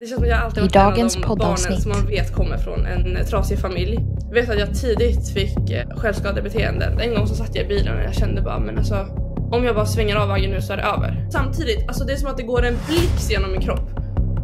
[0.00, 2.56] Det känns som jag alltid varit I en av de barnen som man vet kommer
[2.56, 3.98] från en trasig familj.
[4.28, 7.00] Jag vet att jag tidigt fick eh, självskadebeteenden.
[7.00, 8.94] En gång så satt jag i bilen och jag kände bara men alltså
[9.52, 11.28] om jag bara svänger av vägen nu så är det över.
[11.32, 13.90] Samtidigt, alltså det är som att det går en blixt genom min kropp.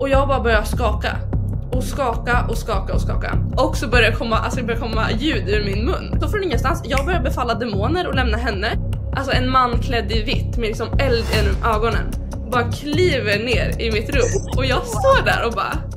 [0.01, 1.17] Och jag bara börjar skaka.
[1.73, 3.39] Och skaka och skaka och skaka.
[3.57, 6.21] Och så börjar komma, alltså det börjar komma ljud ur min mun.
[6.21, 8.69] Så från ingenstans, jag börjar befalla demoner och lämna henne.
[9.17, 12.07] Alltså en man klädd i vitt med liksom eld i ögonen.
[12.51, 14.49] Bara kliver ner i mitt rum.
[14.57, 15.95] Och jag står där och bara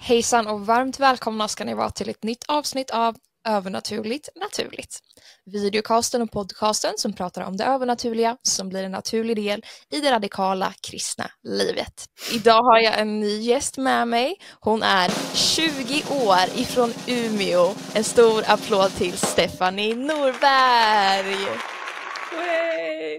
[0.00, 3.16] Hejsan och varmt välkomna ska ni vara till ett nytt avsnitt av
[3.48, 5.00] Övernaturligt naturligt.
[5.44, 10.12] Videocasten och podcasten som pratar om det övernaturliga som blir en naturlig del i det
[10.12, 12.04] radikala kristna livet.
[12.34, 14.36] Idag har jag en ny gäst med mig.
[14.60, 17.74] Hon är 20 år ifrån Umeå.
[17.94, 21.36] En stor applåd till Stephanie Norberg!
[22.32, 23.18] Yay!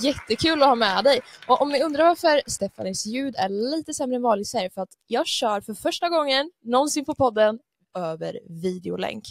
[0.00, 1.20] Jättekul att ha med dig.
[1.46, 4.70] Och om ni undrar varför Stefanis ljud är lite sämre än vanligt så är det
[4.70, 7.58] för att jag kör för första gången någonsin på podden
[7.96, 9.24] över videolänk.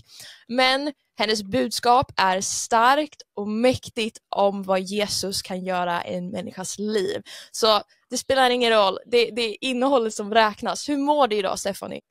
[0.47, 6.79] Men hennes budskap är starkt och mäktigt om vad Jesus kan göra i en människas
[6.79, 7.21] liv.
[7.51, 10.89] Så det spelar ingen roll, det, det är innehållet som räknas.
[10.89, 12.01] Hur mår du idag Stephanie?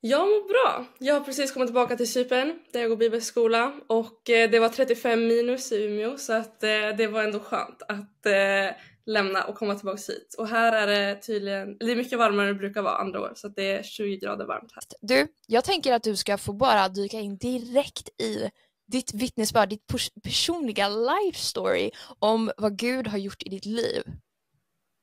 [0.00, 0.86] Jag mår bra.
[0.98, 4.68] Jag har precis kommit tillbaka till Cypern där jag går bibelskola och eh, det var
[4.68, 8.76] 35 minus i Umeå så att eh, det var ändå skönt att eh,
[9.08, 10.34] lämna och komma tillbaka hit.
[10.38, 13.32] Och här är det tydligen, det är mycket varmare än det brukar vara andra år
[13.36, 14.82] så att det är 20 grader varmt här.
[15.00, 18.50] Du, jag tänker att du ska få bara dyka in direkt i
[18.92, 24.02] ditt vittnesbörd, ditt pers- personliga life story om vad Gud har gjort i ditt liv.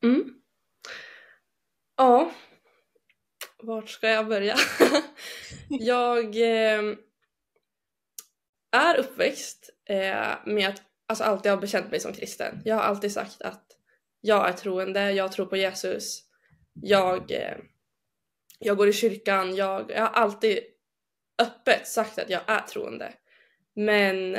[0.03, 0.33] Mm.
[1.97, 2.31] Ja.
[3.63, 4.55] Vart ska jag börja?
[5.69, 6.95] jag eh,
[8.71, 12.61] är uppväxt eh, med att alltså, alltid ha bekänt mig som kristen.
[12.65, 13.64] Jag har alltid sagt att
[14.25, 16.23] jag är troende, jag tror på Jesus,
[16.81, 17.57] jag, eh,
[18.59, 20.59] jag går i kyrkan, jag, jag har alltid
[21.41, 23.13] öppet sagt att jag är troende.
[23.75, 24.37] Men,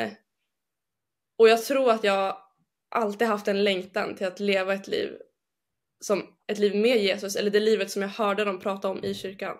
[1.38, 2.38] och jag tror att jag
[2.88, 5.12] alltid haft en längtan till att leva ett liv
[6.00, 9.14] som ett liv med Jesus, eller det livet som jag hörde dem prata om i
[9.14, 9.56] kyrkan.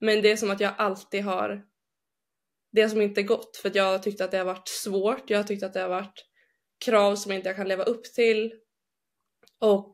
[0.00, 1.66] Men det är som att jag alltid har
[2.72, 5.46] det som inte gått för att jag har tyckt att det har varit svårt, jag
[5.46, 6.24] tyckte att det har varit
[6.84, 8.52] krav som inte jag kan leva upp till
[9.60, 9.90] och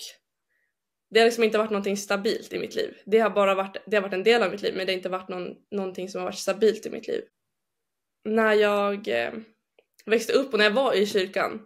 [1.11, 2.97] det har liksom inte varit någonting stabilt i mitt liv.
[3.07, 4.97] Det har bara varit, det har varit en del av mitt liv men det har
[4.97, 7.23] inte varit någon, någonting som har varit stabilt i mitt liv.
[8.25, 9.33] När jag eh,
[10.07, 11.61] växte upp och när jag var i kyrkan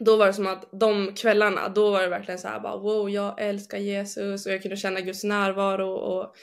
[0.00, 3.10] då var det som att de kvällarna, då var det verkligen så här bara wow,
[3.10, 6.34] jag älskar Jesus och jag kunde känna Guds närvaro och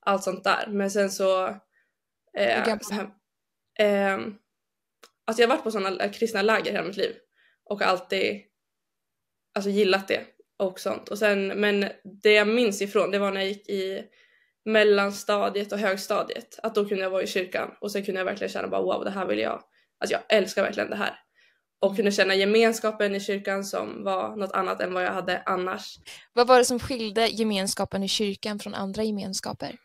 [0.00, 0.66] allt sånt där.
[0.68, 1.46] Men sen så...
[2.38, 2.58] Eh,
[3.78, 4.18] eh,
[5.24, 7.16] alltså jag har varit på sådana kristna läger hela mitt liv
[7.64, 8.42] och alltid
[9.54, 10.20] alltså gillat det
[10.56, 11.08] och sånt.
[11.08, 11.88] Och sen, men
[12.22, 14.04] det jag minns ifrån det var när jag gick i
[14.64, 16.58] mellanstadiet och högstadiet.
[16.62, 19.04] Att då kunde jag vara i kyrkan och sen kunde jag verkligen känna bara wow
[19.04, 19.62] det här vill jag.
[20.00, 21.18] Alltså jag älskar verkligen det här
[21.82, 25.98] och kunde känna gemenskapen i kyrkan som var något annat än vad jag hade annars.
[26.32, 29.76] Vad var det som skilde gemenskapen i kyrkan från andra gemenskaper?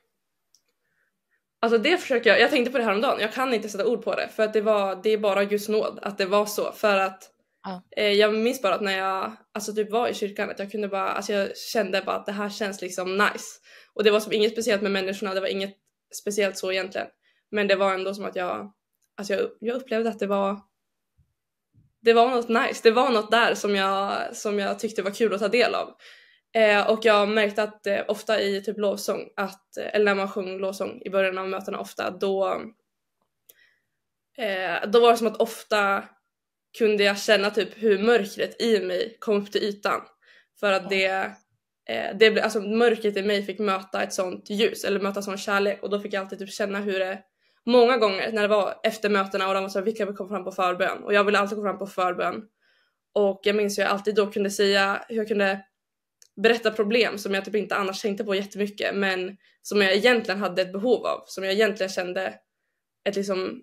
[1.59, 3.19] Alltså det försöker jag, jag tänkte på det här om dagen.
[3.19, 5.69] jag kan inte sätta ord på det för att det var, det är bara Guds
[5.69, 7.31] nåd att det var så för att
[7.67, 7.81] Ja.
[7.97, 10.87] Eh, jag minns bara att när jag alltså typ var i kyrkan att jag kunde
[10.87, 13.59] bara, alltså jag kände bara att det här känns liksom nice.
[13.93, 15.75] Och det var som inget speciellt med människorna, det var inget
[16.21, 17.07] speciellt så egentligen.
[17.51, 18.73] Men det var ändå som att jag,
[19.17, 20.61] alltså jag, jag upplevde att det var
[22.01, 25.33] det var något nice, det var något där som jag, som jag tyckte var kul
[25.33, 25.93] att ta del av.
[26.53, 30.29] Eh, och jag märkte att eh, ofta i typ lovsång, att, eh, eller när man
[30.29, 32.61] sjöng lovsång i början av mötena ofta, då,
[34.37, 36.03] eh, då var det som att ofta
[36.77, 40.01] kunde jag känna typ hur mörkret i mig kom upp till ytan.
[40.59, 41.05] För att det,
[41.89, 45.37] eh, det blev, alltså mörkret i mig fick möta ett sånt ljus, eller möta sån
[45.37, 47.19] kärlek och då fick jag alltid typ känna hur det
[47.65, 50.29] många gånger när det var efter mötena och de var så här, vilka vill komma
[50.29, 51.03] fram på förbön?
[51.03, 52.43] Och jag ville alltid komma fram på förbön.
[53.13, 55.65] Och jag minns hur jag alltid då kunde säga, hur jag kunde
[56.41, 60.61] berätta problem som jag typ inte annars tänkte på jättemycket men som jag egentligen hade
[60.61, 62.33] ett behov av, som jag egentligen kände
[63.05, 63.61] ett liksom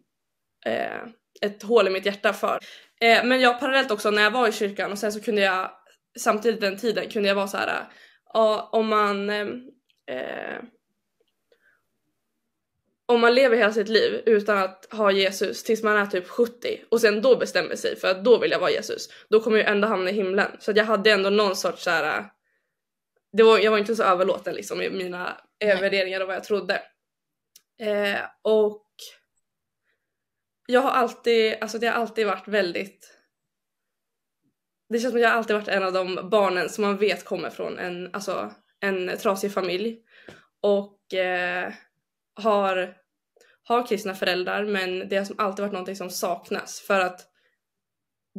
[0.67, 1.07] eh,
[1.41, 2.59] ett hål i mitt hjärta för.
[3.01, 5.71] Eh, men jag parallellt också när jag var i kyrkan och sen så kunde jag
[6.19, 7.89] samtidigt den tiden kunde jag vara så här,
[8.33, 9.47] ja om man eh,
[10.07, 10.63] eh,
[13.07, 16.81] om man lever hela sitt liv utan att ha Jesus tills man är typ 70
[16.89, 19.69] och sen då bestämmer sig för att då vill jag vara Jesus, då kommer jag
[19.69, 20.51] ändå hamna i himlen.
[20.59, 22.27] Så jag hade ändå någon sorts så här.
[23.33, 25.81] Det var, jag var inte så överlåten liksom i mina Nej.
[25.81, 26.83] värderingar och vad jag trodde.
[27.81, 28.84] Eh, och
[30.67, 33.15] jag har alltid, alltså det har alltid varit väldigt
[34.89, 37.51] det känns som att jag alltid varit en av de barnen som man vet kommer
[37.51, 39.99] från en, alltså, en trasig familj.
[40.63, 41.73] Och eh,
[42.35, 42.95] har,
[43.65, 47.21] har kristna föräldrar men det har som alltid varit någonting som saknas för att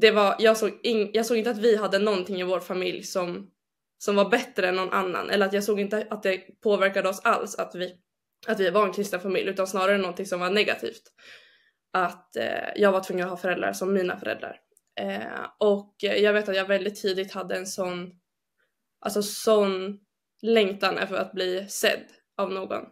[0.01, 3.03] det var, jag, såg in, jag såg inte att vi hade någonting i vår familj
[3.03, 3.51] som,
[3.97, 7.19] som var bättre än någon annan eller att jag såg inte att det påverkade oss
[7.19, 7.95] alls att vi,
[8.47, 11.03] att vi var en kristen familj utan snarare någonting som var negativt.
[11.95, 14.59] Att eh, jag var tvungen att ha föräldrar som mina föräldrar.
[14.99, 18.11] Eh, och jag vet att jag väldigt tidigt hade en sån,
[18.99, 19.99] alltså sån
[20.41, 22.03] längtan efter att bli sedd
[22.37, 22.85] av någon.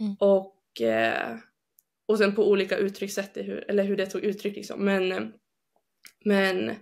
[0.00, 0.16] Mm.
[0.20, 1.36] Och, eh,
[2.06, 4.84] och sen på olika uttryckssätt, hur, eller hur det tog uttryck liksom.
[4.84, 5.32] Men,
[6.24, 6.74] men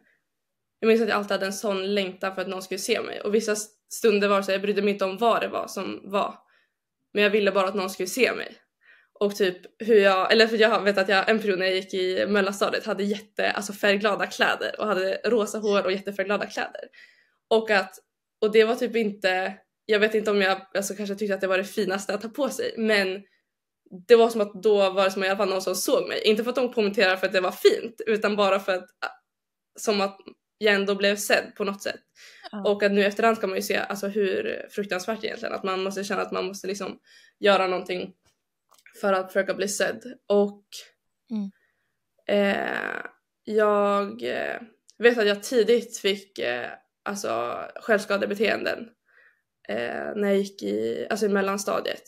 [0.80, 3.20] jag minns att jag alltid hade en sån längtan för att någon skulle se mig.
[3.20, 3.56] Och vissa
[3.92, 6.38] stunder var det så jag brydde mig inte om vad det var som var.
[7.12, 8.56] Men jag ville bara att någon skulle se mig.
[9.20, 11.94] Och typ hur jag, eller för jag vet att jag en period när jag gick
[11.94, 16.80] i mellanstadiet hade jätte, alltså färgglada kläder och hade rosa hår och jättefärgglada kläder.
[17.48, 17.94] Och att,
[18.40, 19.54] och det var typ inte,
[19.86, 22.30] jag vet inte om jag alltså kanske tyckte att det var det finaste att ha
[22.30, 23.22] på sig men
[24.08, 26.08] det var som att då var det som att i alla fall någon som såg
[26.08, 26.22] mig.
[26.24, 28.88] Inte för att de kommenterade för att det var fint utan bara för att
[29.78, 30.18] som att
[30.58, 32.00] jag ändå blev sedd på något sätt.
[32.52, 32.66] Mm.
[32.66, 36.04] Och att nu efterhand kan man ju se alltså, hur fruktansvärt egentligen att man måste
[36.04, 36.98] känna att man måste liksom
[37.40, 38.14] göra någonting
[39.00, 40.14] för att försöka bli sedd.
[40.28, 40.64] Och
[41.30, 41.50] mm.
[42.26, 43.02] eh,
[43.44, 44.60] jag eh,
[44.98, 46.70] vet att jag tidigt fick eh,
[47.02, 48.88] alltså, självskadebeteenden
[49.68, 52.02] eh, när jag gick i, alltså, i mellanstadiet.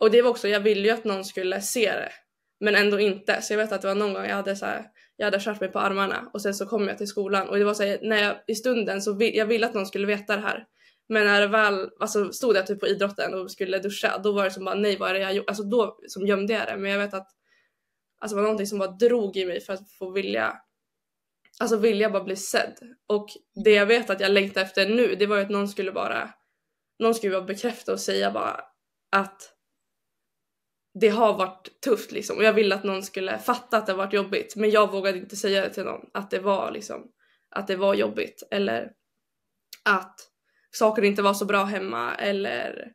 [0.00, 2.12] Och det var också, jag ville ju att någon skulle se det
[2.60, 3.42] men ändå inte.
[3.42, 4.84] Så jag vet att det var någon gång jag hade så här,
[5.16, 7.64] jag hade kört mig på armarna och sen så kom jag till skolan och det
[7.64, 10.36] var så här, när jag i stunden så vill, jag ville att någon skulle veta
[10.36, 10.66] det här
[11.08, 14.44] men när det väl alltså, stod jag typ på idrotten och skulle duscha, då var
[14.44, 15.48] det som bara nej vad är det jag gjort?
[15.48, 16.76] Alltså då som gömde jag det.
[16.76, 17.28] Men jag vet att
[18.18, 20.60] alltså, det var någonting som bara drog i mig för att få vilja
[21.58, 22.78] Alltså vilja bara bli sedd.
[23.06, 23.28] Och
[23.64, 26.34] det jag vet att jag längtar efter nu, det var ju att någon skulle bara
[26.98, 28.60] någon skulle bara bekräfta och säga bara
[29.12, 29.52] att
[31.00, 34.12] det har varit tufft liksom och jag ville att någon skulle fatta att det varit
[34.12, 37.12] jobbigt men jag vågade inte säga det till någon att det var liksom
[37.50, 38.92] att det var jobbigt eller
[39.84, 40.14] att
[40.76, 42.92] saker inte var så bra hemma eller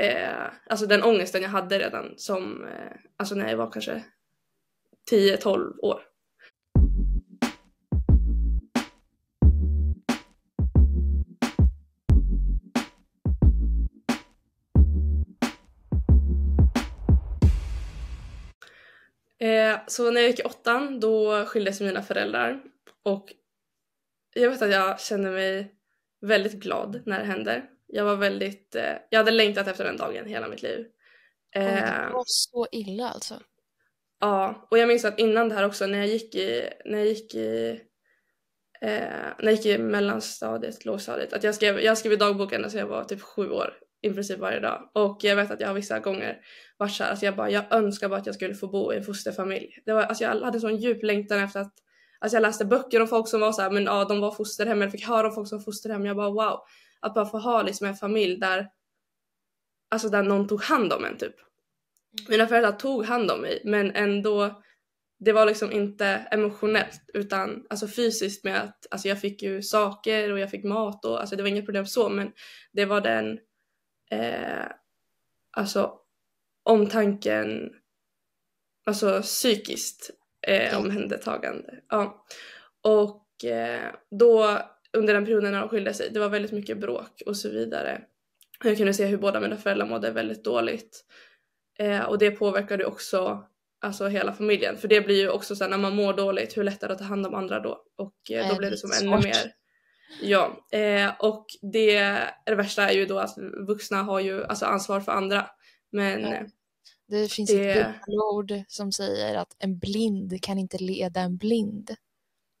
[0.00, 4.04] eh, alltså den ångesten jag hade redan som eh, alltså när jag var kanske
[5.10, 6.02] 10-12 år.
[19.40, 22.62] Eh, så när jag gick i åttan då skildes mina föräldrar
[23.02, 23.32] och
[24.34, 25.77] jag vet att jag kände mig
[26.20, 27.62] väldigt glad när det hände.
[27.86, 30.86] Jag var väldigt, eh, jag hade längtat efter den dagen hela mitt liv.
[31.54, 33.34] Eh, det var så illa alltså?
[34.20, 37.06] Ja, och jag minns att innan det här också när jag gick i, när jag
[37.06, 37.80] gick i
[38.80, 38.90] eh,
[39.38, 42.86] när jag gick i mellanstadiet, lågstadiet, att jag skrev, jag skrev i dagboken när jag
[42.86, 44.90] var typ sju år i princip varje dag.
[44.94, 46.40] Och jag vet att jag har vissa gånger
[46.78, 49.04] varit såhär, alltså jag bara, jag önskar bara att jag skulle få bo i en
[49.04, 49.82] fosterfamilj.
[49.86, 51.74] Det var, alltså jag hade sån djup längtan efter att
[52.18, 54.80] Alltså jag läste böcker om folk som var så här, men ja, de var fosterhem.
[54.80, 56.06] Jag fick höra om folk som var fosterhem.
[56.06, 56.60] Jag bara wow.
[57.00, 58.68] Att bara få ha liksom en familj där,
[59.90, 61.34] alltså där någon tog hand om en typ.
[62.18, 62.30] Mm.
[62.30, 64.62] Mina föräldrar tog hand om mig men ändå,
[65.18, 70.32] det var liksom inte emotionellt utan alltså fysiskt med att alltså jag fick ju saker
[70.32, 72.32] och jag fick mat och alltså det var inget problem så men
[72.72, 73.38] det var den
[74.10, 74.66] eh,
[75.50, 75.92] alltså
[76.62, 77.70] omtanken
[78.86, 80.10] alltså psykiskt
[80.48, 81.74] eh, omhändertagande.
[81.88, 82.24] Ja.
[82.82, 84.58] Och eh, då
[84.92, 88.00] under den perioden när de skilde sig, det var väldigt mycket bråk och så vidare.
[88.64, 91.04] Jag kunde se hur båda mina föräldrar mådde väldigt dåligt.
[91.78, 93.44] Eh, och det påverkade också
[93.80, 94.76] alltså hela familjen.
[94.76, 97.26] För det blir ju också så när man mår dåligt, hur lättare att ta hand
[97.26, 97.84] om andra då?
[97.96, 99.52] Och eh, då blir det som ännu mer.
[100.22, 103.38] Ja, eh, och det, det värsta är ju då att
[103.68, 105.46] vuxna har ju alltså ansvar för andra.
[105.92, 106.42] Men ja.
[107.08, 107.70] Det finns det...
[107.70, 111.96] ett bibelord som säger att en blind kan inte leda en blind.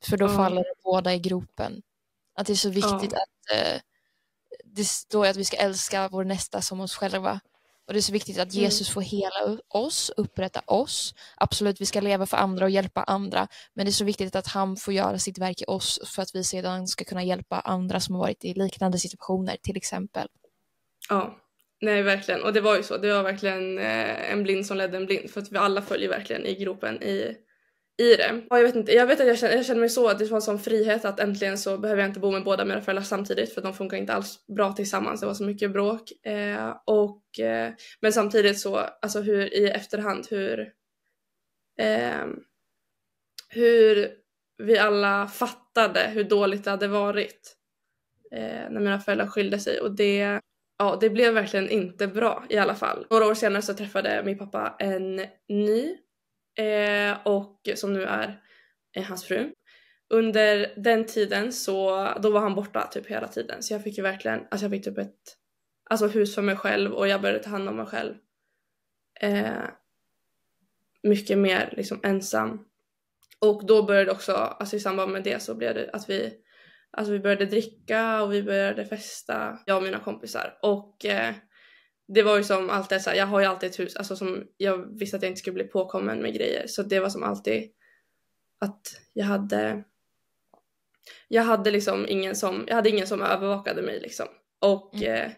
[0.04, 0.36] För då mm.
[0.36, 1.82] faller båda i gropen.
[2.34, 3.22] Att det är så viktigt mm.
[3.22, 3.80] att eh,
[4.64, 7.40] det står att vi ska älska vår nästa som oss själva.
[7.86, 8.64] Och det är så viktigt att mm.
[8.64, 11.14] Jesus får hela oss, upprätta oss.
[11.36, 13.48] Absolut, vi ska leva för andra och hjälpa andra.
[13.74, 16.34] Men det är så viktigt att han får göra sitt verk i oss för att
[16.34, 20.28] vi sedan ska kunna hjälpa andra som har varit i liknande situationer, till exempel.
[21.08, 21.38] Ja,
[21.80, 22.42] Nej, verkligen.
[22.42, 22.96] Och det var ju så.
[22.96, 25.30] Det var verkligen eh, en blind som ledde en blind.
[25.30, 27.36] För att vi alla följer verkligen i gropen i,
[27.98, 28.42] i det.
[28.50, 30.24] Och jag vet inte, jag vet att jag känner, jag känner mig så, att det
[30.24, 33.04] var en sån frihet att äntligen så behöver jag inte bo med båda mina föräldrar
[33.04, 36.26] samtidigt för de funkar inte alls bra tillsammans, det var så mycket bråk.
[36.26, 40.60] Eh, och, eh, men samtidigt så, alltså hur i efterhand hur
[41.78, 42.26] eh,
[43.48, 44.10] hur
[44.58, 47.56] vi alla fattade hur dåligt det hade varit
[48.32, 50.40] eh, när mina föräldrar skilde sig och det,
[50.78, 53.06] ja, det blev verkligen inte bra i alla fall.
[53.10, 55.96] Några år senare så träffade min pappa en ny
[56.58, 58.42] eh, och som nu är
[58.96, 59.52] eh, hans fru.
[60.10, 64.02] Under den tiden så då var han borta typ hela tiden så jag fick ju
[64.02, 65.36] verkligen, alltså jag fick typ ett
[65.90, 68.14] alltså hus för mig själv och jag började ta hand om mig själv.
[69.20, 69.64] Eh,
[71.02, 72.64] mycket mer liksom ensam.
[73.40, 76.34] Och då började också, alltså i samband med det så blev det att vi,
[76.90, 80.58] alltså vi började dricka och vi började festa, jag och mina kompisar.
[80.62, 81.34] Och eh,
[82.08, 84.44] det var ju som alltid så här, jag har ju alltid ett hus, alltså som
[84.56, 86.66] jag visste att jag inte skulle bli påkommen med grejer.
[86.66, 87.70] Så det var som alltid
[88.60, 88.80] att
[89.12, 89.84] jag hade,
[91.28, 94.26] jag hade liksom ingen som, jag hade ingen som övervakade mig liksom.
[94.60, 95.14] Och mm.
[95.14, 95.32] eh,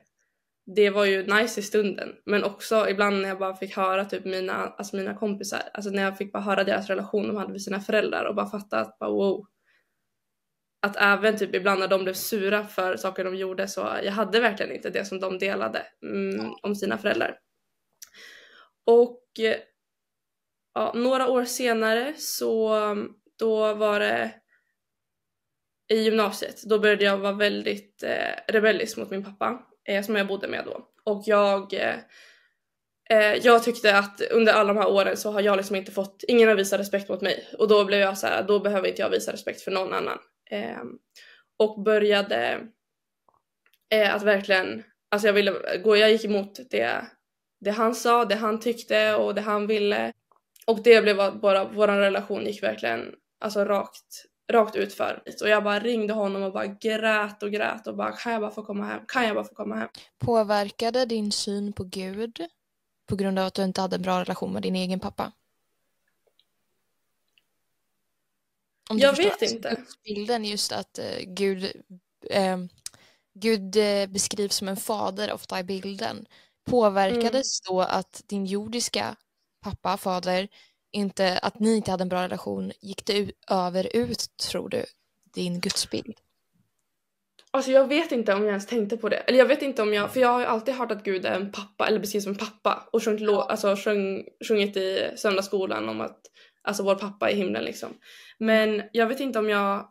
[0.76, 4.24] det var ju nice i stunden men också ibland när jag bara fick höra typ
[4.24, 7.62] mina, alltså mina kompisar, alltså när jag fick bara höra deras relation de hade med
[7.62, 9.46] sina föräldrar och bara fatta att bara wow.
[10.82, 14.40] Att även typ ibland när de blev sura för saker de gjorde så jag hade
[14.40, 17.38] verkligen inte det som de delade mm, om sina föräldrar.
[18.86, 19.22] Och
[20.74, 22.76] ja, några år senare så
[23.38, 24.30] då var det
[25.90, 30.26] i gymnasiet, då började jag vara väldigt eh, rebellisk mot min pappa eh, som jag
[30.26, 30.86] bodde med då.
[31.04, 31.96] Och jag, eh,
[33.10, 36.24] eh, jag tyckte att under alla de här åren så har jag liksom inte fått,
[36.28, 37.48] ingen har visat respekt mot mig.
[37.58, 40.18] Och då blev jag så här, då behöver inte jag visa respekt för någon annan.
[40.50, 40.82] Eh,
[41.56, 42.68] och började
[43.94, 47.06] eh, att verkligen, alltså jag ville gå, jag gick emot det,
[47.60, 50.12] det han sa, det han tyckte och det han ville.
[50.66, 55.22] Och det blev bara, vår relation gick verkligen alltså rakt rakt utför.
[55.42, 58.50] Och jag bara ringde honom och bara grät och grät och bara kan jag bara
[58.50, 59.00] få komma hem?
[59.08, 59.88] Kan jag bara få komma hem?
[60.18, 62.40] Påverkade din syn på Gud
[63.08, 65.32] på grund av att du inte hade en bra relation med din egen pappa?
[68.90, 69.76] Om jag vet inte.
[70.04, 71.64] Bilden just att uh, Gud,
[72.34, 72.56] uh,
[73.34, 76.26] Gud uh, beskrivs som en fader ofta i bilden.
[76.70, 77.76] Påverkades mm.
[77.76, 79.16] då att din jordiska
[79.64, 80.48] pappa, fader,
[80.92, 84.84] inte, att ni inte hade en bra relation, gick det över ut, tror du,
[85.34, 86.14] din gudsbild?
[87.50, 89.16] Alltså jag vet inte om jag ens tänkte på det.
[89.16, 91.32] Eller jag vet inte om jag, för jag har ju alltid hört att Gud är
[91.32, 92.88] en pappa, eller beskrivs som en pappa.
[92.92, 96.20] Och sjungit, alltså, sjung, sjungit i söndagsskolan om att,
[96.62, 97.94] alltså vår pappa i himlen liksom.
[98.40, 99.88] Men jag vet inte om jag,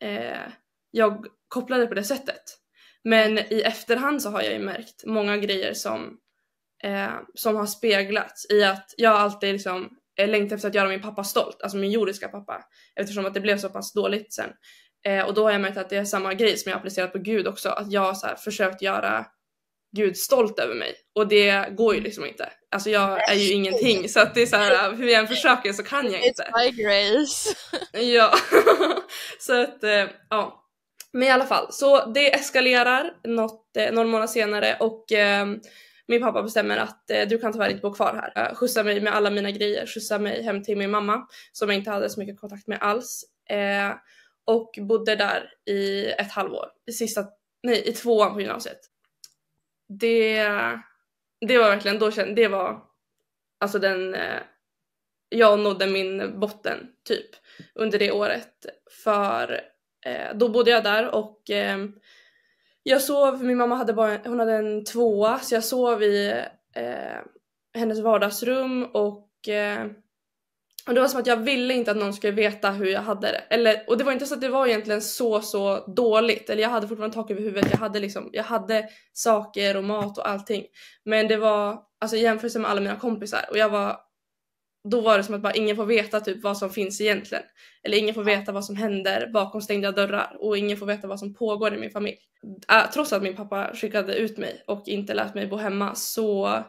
[0.00, 0.48] eh,
[0.90, 2.42] jag kopplade på det sättet.
[3.04, 6.18] Men i efterhand så har jag ju märkt många grejer som,
[6.84, 11.02] eh, som har speglats i att jag alltid liksom eh, längtat efter att göra min
[11.02, 12.64] pappa stolt, alltså min jordiska pappa.
[12.94, 14.50] Eftersom att det blev så pass dåligt sen.
[15.06, 17.18] Eh, och då har jag märkt att det är samma grej som jag applicerat på
[17.18, 19.26] Gud också, att jag har så här, försökt göra
[19.96, 20.94] Gud stolt över mig.
[21.14, 22.48] Och det går ju liksom inte.
[22.70, 25.72] Alltså jag är ju ingenting så att det är så här, hur jag än försöker
[25.72, 26.42] så kan jag inte.
[26.42, 27.54] It's my grace.
[27.92, 28.34] ja.
[29.38, 30.62] så att, eh, ja.
[31.12, 35.46] Men i alla fall, så det eskalerar något, eh, några månader senare och eh,
[36.08, 38.48] min pappa bestämmer att eh, du kan tyvärr inte bo kvar här.
[38.50, 41.78] Uh, skjutsa mig med alla mina grejer, skjutsa mig hem till min mamma som jag
[41.78, 43.24] inte hade så mycket kontakt med alls.
[43.50, 43.94] Eh,
[44.44, 47.24] och bodde där i ett halvår, i sista,
[47.62, 48.78] nej i tvåan på gymnasiet.
[49.88, 50.48] Det,
[51.46, 52.82] det var verkligen, då kände, det var
[53.60, 54.40] alltså den, eh,
[55.28, 57.30] jag nådde min botten typ
[57.74, 58.66] under det året.
[59.04, 59.60] För
[60.06, 61.78] eh, då bodde jag där och eh,
[62.82, 66.44] jag sov, min mamma hade bara, hon hade en tvåa så jag sov i
[67.74, 69.30] hennes vardagsrum och,
[70.86, 73.26] och det var som att jag ville inte att någon skulle veta hur jag hade
[73.26, 73.44] det.
[73.50, 76.70] Eller, och det var inte så att det var egentligen så så dåligt, eller jag
[76.70, 80.64] hade fortfarande tak över huvudet, jag hade liksom, jag hade saker och mat och allting.
[81.04, 83.96] Men det var, alltså i jämförelse med alla mina kompisar och jag var
[84.90, 87.44] då var det som att bara ingen får veta typ vad som finns egentligen.
[87.82, 91.18] Eller ingen får veta vad som händer bakom stängda dörrar och ingen får veta vad
[91.18, 92.16] som pågår i min familj.
[92.72, 96.62] Äh, trots att min pappa skickade ut mig och inte lät mig bo hemma så,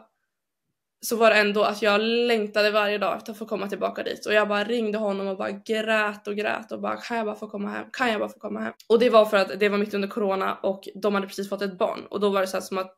[1.00, 4.26] så var det ändå att jag längtade varje dag efter att få komma tillbaka dit
[4.26, 7.36] och jag bara ringde honom och bara grät och grät och bara kan jag bara
[7.36, 7.86] få komma hem?
[7.92, 8.72] Kan jag bara få komma hem?
[8.88, 11.62] Och det var för att det var mitt under corona och de hade precis fått
[11.62, 12.96] ett barn och då var det så här som att,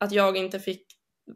[0.00, 0.86] att jag inte fick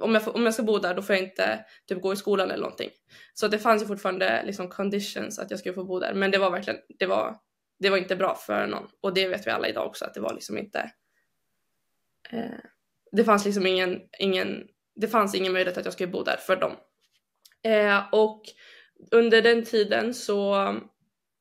[0.01, 2.17] om jag, får, om jag ska bo där då får jag inte typ gå i
[2.17, 2.91] skolan eller någonting.
[3.35, 6.39] Så det fanns ju fortfarande liksom conditions att jag skulle få bo där men det
[6.39, 7.37] var verkligen, det var,
[7.79, 10.21] det var inte bra för någon och det vet vi alla idag också att det
[10.21, 10.91] var liksom inte
[12.31, 12.61] eh,
[13.13, 16.57] det fanns liksom ingen, ingen, det fanns ingen möjlighet att jag skulle bo där för
[16.57, 16.73] dem.
[17.65, 18.43] Eh, och
[19.11, 20.55] under den tiden så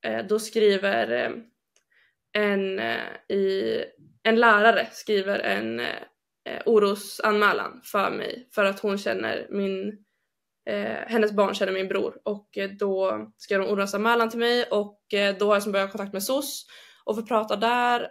[0.05, 1.31] eh, då skriver eh,
[2.33, 3.83] en, eh, i,
[4.24, 5.85] en lärare skriver en eh,
[6.50, 10.05] eh, orosanmälan för mig för att hon känner min
[10.69, 15.13] eh, hennes barn känner min bror och eh, då skrev de orosanmälan till mig och
[15.13, 16.65] eh, då har jag som börjat kontakt med SOS
[17.05, 18.09] och får prata där.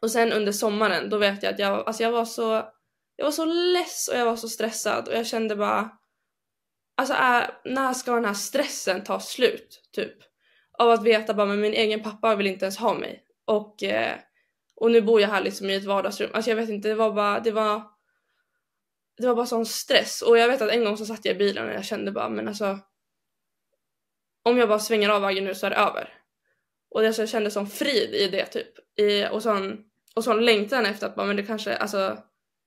[0.00, 2.68] Och sen under sommaren då vet jag att jag, alltså jag var så
[3.18, 5.90] jag var så less och jag var så stressad och jag kände bara
[6.96, 10.14] alltså är, när ska den här stressen ta slut typ?
[10.78, 14.16] Av att veta bara men min egen pappa vill inte ens ha mig och eh,
[14.76, 16.30] och nu bor jag här liksom i ett vardagsrum.
[16.34, 17.82] Alltså jag vet inte, det var bara, det var
[19.16, 21.38] det var bara sån stress och jag vet att en gång så satt jag i
[21.38, 22.78] bilen och jag kände bara men alltså
[24.42, 26.14] om jag bara svänger av vägen nu så är det över.
[26.90, 28.98] Och alltså jag kände sån frid i det typ.
[28.98, 29.84] I, och sån,
[30.14, 32.18] och sån längtan efter att bara men det kanske, alltså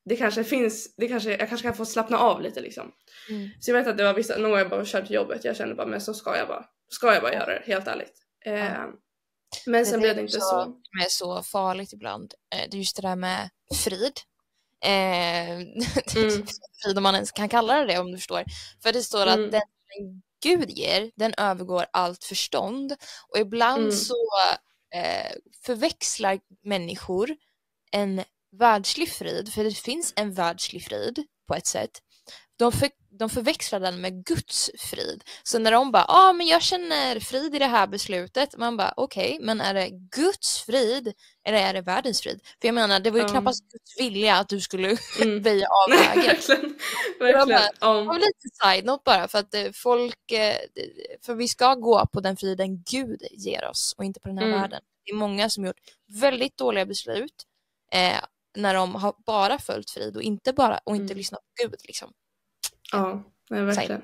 [0.05, 2.91] det kanske finns, det kanske, jag kanske kan få slappna av lite liksom.
[3.29, 3.49] Mm.
[3.59, 5.55] Så jag vet att det var vissa, någon gång jag bara körde till jobbet, jag
[5.55, 8.13] kände bara men så ska jag bara, ska jag bara göra det helt ärligt.
[8.45, 8.91] Eh, mm.
[9.65, 10.39] Men sen blev det inte så.
[10.39, 13.49] som är så farligt ibland, eh, det är just det där med
[13.83, 14.19] frid.
[14.83, 15.51] Eh,
[16.15, 16.45] mm.
[16.83, 18.43] frid om man ens kan kalla det det om du förstår.
[18.83, 19.45] För det står mm.
[19.45, 19.61] att den
[20.43, 22.95] Gud ger, den övergår allt förstånd.
[23.27, 23.91] Och ibland mm.
[23.91, 24.27] så
[24.95, 25.31] eh,
[25.65, 27.35] förväxlar människor
[27.91, 31.91] en världslig frid, för det finns en världslig frid på ett sätt.
[32.59, 32.89] De, för,
[33.19, 35.23] de förväxlar den med Guds frid.
[35.43, 38.77] Så när de bara, ja ah, men jag känner frid i det här beslutet, man
[38.77, 41.13] bara okej, okay, men är det Guds frid
[41.45, 42.39] eller är det världens frid?
[42.61, 43.29] För jag menar, det var ju um.
[43.29, 45.41] knappast Guds vilja att du skulle mm.
[45.41, 46.23] väja av vägen.
[46.23, 46.75] verkligen.
[47.19, 47.61] verkligen.
[47.79, 48.17] Bara, um.
[48.17, 50.57] lite side-note bara, för att eh, folk, eh,
[51.25, 54.47] för vi ska gå på den friden Gud ger oss och inte på den här
[54.47, 54.61] mm.
[54.61, 54.81] världen.
[55.05, 55.79] Det är många som gjort
[56.21, 57.45] väldigt dåliga beslut
[57.91, 58.19] eh,
[58.57, 61.17] när de har bara följt frid och inte bara och inte mm.
[61.17, 62.13] lyssnat på Gud liksom.
[62.91, 64.01] Ja, nej, verkligen.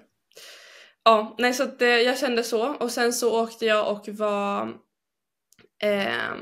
[1.04, 4.74] Ja, nej så att, eh, jag kände så och sen så åkte jag och var
[5.84, 6.36] eh,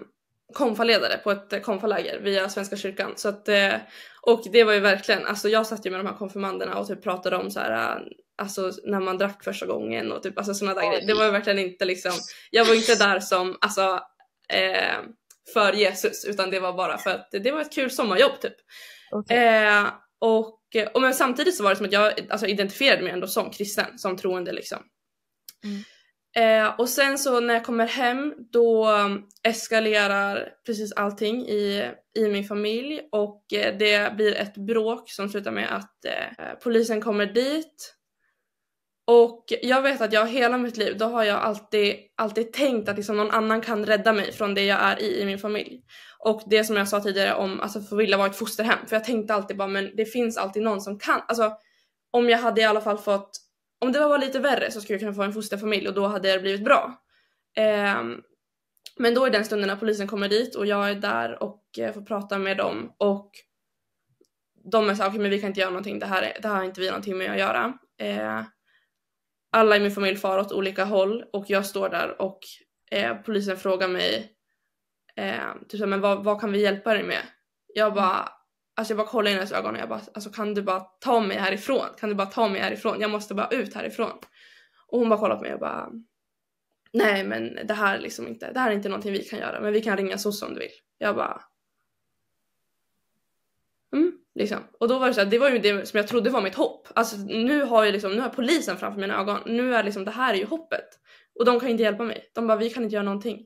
[0.53, 3.13] konfaledare på ett konfaläger via Svenska kyrkan.
[3.15, 3.73] Så att, eh,
[4.21, 7.03] och det var ju verkligen, alltså jag satt ju med de här konfirmanderna och typ
[7.03, 8.01] pratade om så här,
[8.37, 11.07] alltså när man drack första gången och typ alltså sådana där grejer.
[11.07, 12.11] Det var ju verkligen inte liksom,
[12.51, 13.99] jag var inte där som alltså
[14.49, 14.97] eh,
[15.53, 18.55] för Jesus utan det var bara för att det var ett kul sommarjobb typ.
[19.11, 19.37] Okay.
[19.37, 19.85] Eh,
[20.19, 20.59] och,
[20.93, 23.97] och men samtidigt så var det som att jag alltså, identifierade mig ändå som kristen,
[23.97, 24.79] som troende liksom.
[25.63, 25.83] Mm.
[26.37, 28.89] Eh, och sen så när jag kommer hem då
[29.43, 35.51] eskalerar precis allting i, i min familj och eh, det blir ett bråk som slutar
[35.51, 37.95] med att eh, polisen kommer dit
[39.07, 42.95] och jag vet att jag hela mitt liv, då har jag alltid, alltid tänkt att
[42.95, 45.81] liksom någon annan kan rädda mig från det jag är i i min familj.
[46.19, 49.03] Och det som jag sa tidigare om alltså för vilja vara ett fosterhem, för jag
[49.03, 51.21] tänkte alltid bara men det finns alltid någon som kan.
[51.27, 51.53] Alltså
[52.11, 53.31] om jag hade i alla fall fått,
[53.81, 56.31] om det var lite värre så skulle jag kunna få en fosterfamilj och då hade
[56.31, 57.01] det blivit bra.
[57.99, 58.21] Um,
[58.97, 61.93] men då är den stunden när polisen kommer dit och jag är där och eh,
[61.93, 63.31] får prata med dem och
[64.71, 66.55] de är såhär, okej okay, men vi kan inte göra någonting, det här, det här
[66.55, 67.73] har inte vi någonting med att göra.
[68.01, 68.45] Uh,
[69.55, 72.39] alla i min familj far åt olika håll och jag står där och
[72.91, 74.31] eh, polisen frågar mig
[75.15, 75.39] eh,
[75.69, 77.21] typ men vad, vad kan vi hjälpa dig med?
[77.73, 78.29] Jag bara,
[78.75, 80.79] alltså jag bara kollar in i hennes ögon och jag bara, alltså kan du bara
[80.79, 81.85] ta mig härifrån?
[81.99, 83.01] Kan du bara ta mig härifrån?
[83.01, 84.11] Jag måste bara ut härifrån.
[84.87, 85.89] Och hon bara kollar på mig och bara,
[86.93, 89.61] nej men det här är liksom inte, det här är inte någonting vi kan göra
[89.61, 90.69] men vi kan ringa SOS om du vill.
[90.97, 91.41] Jag bara.
[94.35, 94.57] Liksom.
[94.79, 96.55] Och då var det så här, det var ju det som jag trodde var mitt
[96.55, 96.87] hopp.
[96.95, 99.39] Alltså nu har jag liksom, nu har polisen framför mina ögon.
[99.45, 100.85] Nu är liksom, det här är ju hoppet.
[101.39, 102.31] Och de kan inte hjälpa mig.
[102.33, 103.45] De bara, vi kan inte göra någonting.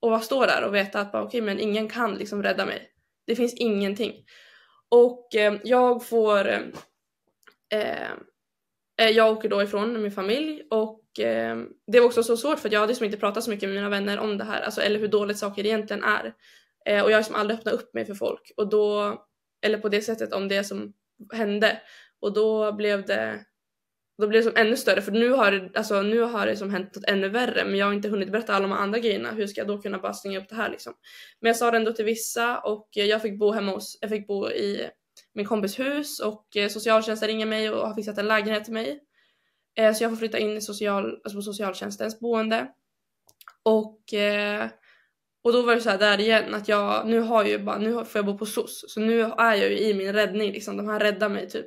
[0.00, 2.66] Och vad står där och veta att bara, okej, okay, men ingen kan liksom rädda
[2.66, 2.90] mig.
[3.26, 4.24] Det finns ingenting.
[4.88, 6.60] Och eh, jag får, eh,
[9.00, 12.72] eh, jag åker då ifrån min familj och eh, det var också så svårt för
[12.72, 14.98] jag hade liksom inte pratat så mycket med mina vänner om det här, alltså, eller
[14.98, 16.34] hur dåligt saker egentligen är.
[16.86, 19.16] Eh, och jag har liksom aldrig öppnat upp mig för folk och då
[19.62, 20.92] eller på det sättet om det som
[21.32, 21.80] hände.
[22.20, 23.44] Och då blev det
[24.18, 26.70] då blev det som ännu större för nu har det, alltså, nu har det som
[26.70, 29.30] hänt något ännu värre men jag har inte hunnit berätta alla de andra grejerna.
[29.30, 30.94] Hur ska jag då kunna bara stänga upp det här liksom?
[31.40, 34.26] Men jag sa det ändå till vissa och jag fick bo hemma hos, jag fick
[34.26, 34.90] bo i
[35.34, 39.00] min kompis hus och eh, socialtjänsten ringer mig och har fixat en lägenhet till mig.
[39.78, 42.68] Eh, så jag får flytta in i social, alltså på socialtjänstens boende.
[43.62, 44.68] Och eh,
[45.46, 47.92] och då var det så här där igen att jag, nu har ju bara, nu
[47.92, 48.84] får jag bo på SOS.
[48.88, 51.66] Så nu är jag ju i min räddning liksom, de här räddar mig typ.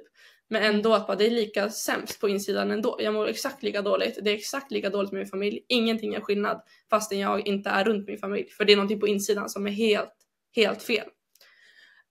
[0.50, 2.98] Men ändå att bara, det är lika sämst på insidan ändå.
[3.00, 4.20] Jag mår exakt lika dåligt.
[4.22, 5.66] Det är exakt lika dåligt med min familj.
[5.68, 8.50] Ingenting är skillnad fastän jag inte är runt min familj.
[8.50, 10.16] För det är någonting på insidan som är helt,
[10.56, 11.08] helt fel.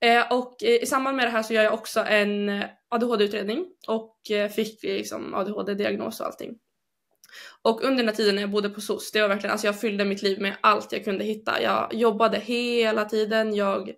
[0.01, 3.67] Eh, och eh, i samband med det här så gör jag också en eh, ADHD-utredning
[3.89, 6.55] och eh, fick liksom ADHD-diagnos och allting.
[7.63, 9.81] Och under den här tiden när jag bodde på SOS, det var verkligen, alltså jag
[9.81, 11.63] fyllde mitt liv med allt jag kunde hitta.
[11.63, 13.89] Jag jobbade hela tiden, jag...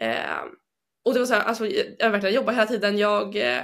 [0.00, 0.42] Eh,
[1.04, 1.66] och det var så här, alltså
[1.98, 2.98] jag verkligen jobbade hela tiden.
[2.98, 3.62] Jag eh,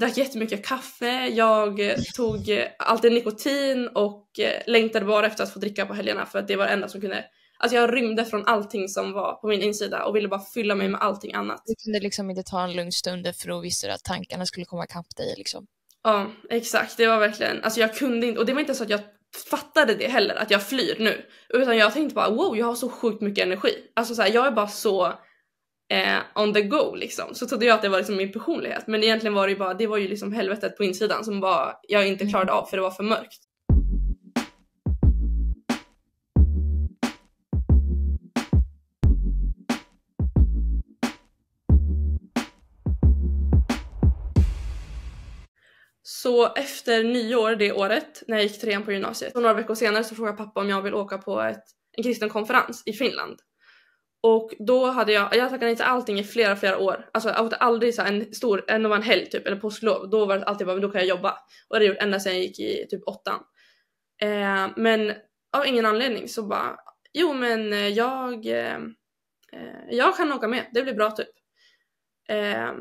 [0.00, 5.52] drack jättemycket kaffe, jag eh, tog eh, alltid nikotin och eh, längtade bara efter att
[5.52, 7.24] få dricka på helgerna för att det var det enda som kunde
[7.58, 10.88] Alltså jag rymde från allting som var på min insida och ville bara fylla mig
[10.88, 11.62] med allting annat.
[11.66, 14.66] Du kunde liksom inte ta en lugn stund för då visste du att tankarna skulle
[14.66, 15.66] komma ikapp dig liksom.
[16.04, 16.96] Ja, exakt.
[16.96, 19.00] Det var verkligen, alltså jag kunde inte, och det var inte så att jag
[19.50, 21.26] fattade det heller, att jag flyr nu.
[21.48, 23.74] Utan jag tänkte bara wow, jag har så sjukt mycket energi.
[23.94, 25.06] Alltså så här, jag är bara så
[25.92, 27.34] eh, on the go liksom.
[27.34, 28.86] Så trodde jag att det var liksom min personlighet.
[28.86, 31.74] Men egentligen var det ju bara, det var ju liksom helvetet på insidan som bara,
[31.88, 33.40] jag inte klarade av för det var för mörkt.
[46.02, 50.04] Så efter nyår det året, när jag gick trean på gymnasiet, så några veckor senare
[50.04, 51.64] så frågade pappa om jag vill åka på ett,
[51.96, 53.38] en kristen konferens i Finland.
[54.22, 57.08] Och då hade jag, jag tackade nej till allting i flera, flera år.
[57.12, 60.10] Alltså jag åkte aldrig så en stor, en var en helg typ, eller påsklov.
[60.10, 61.30] Då var det alltid bara, men då kan jag jobba.
[61.30, 61.38] Och
[61.68, 63.40] det har jag gjort ända sedan jag gick i typ åttan.
[64.22, 65.12] Eh, men
[65.56, 66.76] av ingen anledning så bara,
[67.12, 68.76] jo men eh, jag, eh,
[69.52, 71.28] eh, jag kan åka med, det blir bra typ.
[72.28, 72.72] Eh,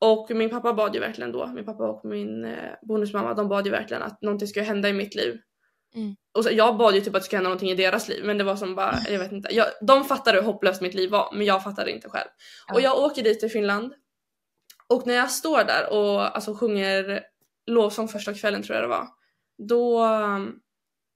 [0.00, 3.66] och min pappa bad ju verkligen då, min pappa och min eh, bonusmamma, de bad
[3.66, 5.40] ju verkligen att någonting skulle hända i mitt liv.
[5.94, 6.16] Mm.
[6.34, 8.38] Och så, jag bad ju typ att det skulle hända någonting i deras liv men
[8.38, 9.54] det var som bara, jag vet inte.
[9.54, 12.28] Jag, de fattade hur hopplöst mitt liv var men jag fattade inte själv.
[12.68, 12.74] Ja.
[12.74, 13.94] Och jag åker dit till Finland
[14.88, 17.20] och när jag står där och alltså sjunger
[17.66, 19.08] lovsång första kvällen tror jag det var.
[19.68, 20.04] Då,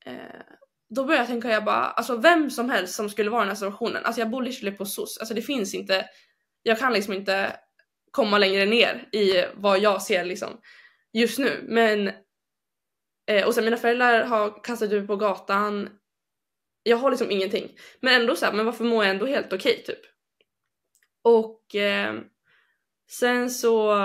[0.06, 0.40] eh,
[0.94, 3.48] då började jag tänka, jag bara, alltså vem som helst som skulle vara i den
[3.48, 6.06] här situationen, alltså jag bor literally på SOS, alltså det finns inte,
[6.62, 7.56] jag kan liksom inte
[8.14, 10.60] komma längre ner i vad jag ser liksom
[11.12, 11.64] just nu.
[11.68, 12.10] Men
[13.30, 15.88] eh, och sen mina föräldrar har kastat ut mig på gatan.
[16.82, 17.76] Jag har liksom ingenting.
[18.00, 20.00] Men ändå så här, men varför mår jag ändå helt okej typ?
[21.22, 22.14] Och eh,
[23.10, 24.02] sen så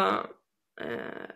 [0.81, 1.29] eh,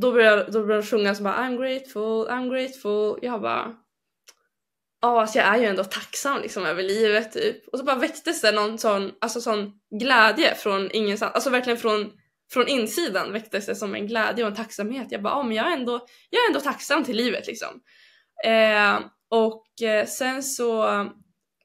[0.00, 3.18] då började då började de sjunga så bara I'm grateful, I'm grateful.
[3.22, 3.76] Jag bara
[5.00, 7.68] ja, alltså jag är ju ändå tacksam liksom över livet typ.
[7.68, 12.12] Och så bara väcktes det någon sån, alltså sån glädje från ingenstans, alltså verkligen från,
[12.52, 15.06] från insidan väcktes det som en glädje och en tacksamhet.
[15.10, 17.80] Jag bara, ja men jag är ändå, jag är ändå tacksam till livet liksom.
[18.44, 18.98] Eh,
[19.30, 20.82] och eh, sen så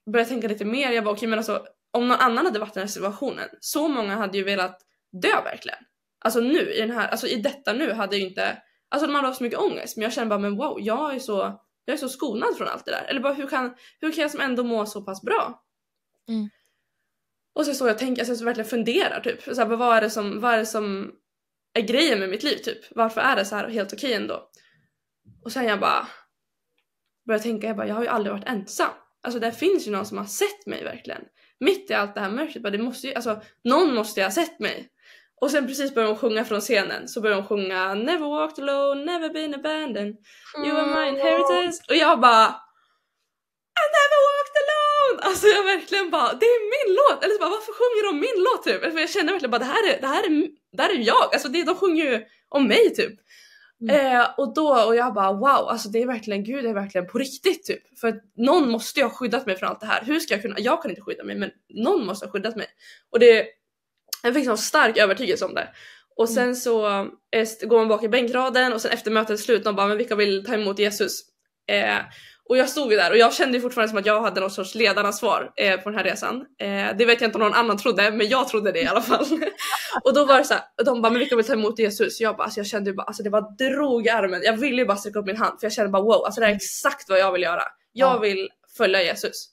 [0.06, 2.60] började jag tänka lite mer, jag bara okej okay, men alltså om någon annan hade
[2.60, 4.82] varit i den här situationen, så många hade ju velat
[5.22, 5.80] dö verkligen.
[6.26, 8.58] Alltså nu i den här, alltså i detta nu hade ju inte,
[8.90, 11.20] alltså de hade haft så mycket ångest men jag känner bara men wow, jag är
[11.20, 13.06] så jag är så skonad från allt det där.
[13.08, 15.64] Eller bara hur kan, hur kan jag som ändå må så pass bra?
[16.28, 16.50] Mm.
[17.56, 19.44] Och så så jag tänker, alltså jag så verkligen funderar typ.
[19.44, 21.12] Så här, vad, är det som, vad är det som
[21.74, 22.78] är grejen med mitt liv typ?
[22.92, 24.50] Varför är det så här helt okej ändå?
[25.44, 26.08] Och sen jag bara
[27.28, 28.92] börjar tänka, jag bara jag har ju aldrig varit ensam.
[29.22, 31.22] Alltså det finns ju någon som har sett mig verkligen.
[31.60, 34.32] Mitt i allt det här mörkret, bara, det måste ju, alltså någon måste ju ha
[34.32, 34.90] sett mig.
[35.46, 39.06] Och sen precis börjar hon sjunga från scenen så börjar hon sjunga Never walked alone,
[39.06, 40.16] never been abandoned,
[40.66, 41.84] you are my inheritance.
[41.90, 42.46] Och jag bara
[43.82, 45.30] I never walked alone!
[45.30, 47.24] Alltså jag verkligen bara, det är min låt!
[47.24, 48.94] Eller så bara varför sjunger de min låt typ?
[48.94, 51.34] För jag känner verkligen bara det här är, det här är, det här är jag,
[51.34, 53.14] alltså det, de sjunger ju om mig typ.
[53.82, 54.22] Mm.
[54.22, 57.08] Eh, och då, och jag bara wow, alltså det är verkligen, gud det är verkligen
[57.08, 58.00] på riktigt typ.
[58.00, 60.04] För att någon måste ju ha skyddat mig från allt det här.
[60.06, 62.68] Hur ska jag kunna, jag kan inte skydda mig men någon måste ha skyddat mig.
[63.12, 63.48] Och det
[64.26, 65.68] jag fick sån stark övertygelse om det.
[66.18, 66.88] Och sen så
[67.32, 70.16] eh, går man bak i bänkraden och sen efter mötets slut, de bara men vilka
[70.16, 71.22] vill ta emot Jesus?
[71.72, 71.98] Eh,
[72.50, 74.76] och jag stod ju där och jag kände fortfarande som att jag hade någon sorts
[74.76, 76.46] ledaransvar eh, på den här resan.
[76.62, 79.02] Eh, det vet jag inte om någon annan trodde, men jag trodde det i alla
[79.02, 79.26] fall.
[80.04, 82.22] och då var det så här, de bara men vilka vill ta emot Jesus?
[82.22, 84.42] Jag bara, alltså jag kände ju bara, alltså det var drog i armen.
[84.44, 86.46] Jag ville ju bara sträcka upp min hand för jag kände bara wow, alltså det
[86.46, 87.64] här är exakt vad jag vill göra.
[87.92, 88.20] Jag Ja.
[88.20, 89.50] vill följa Jesus.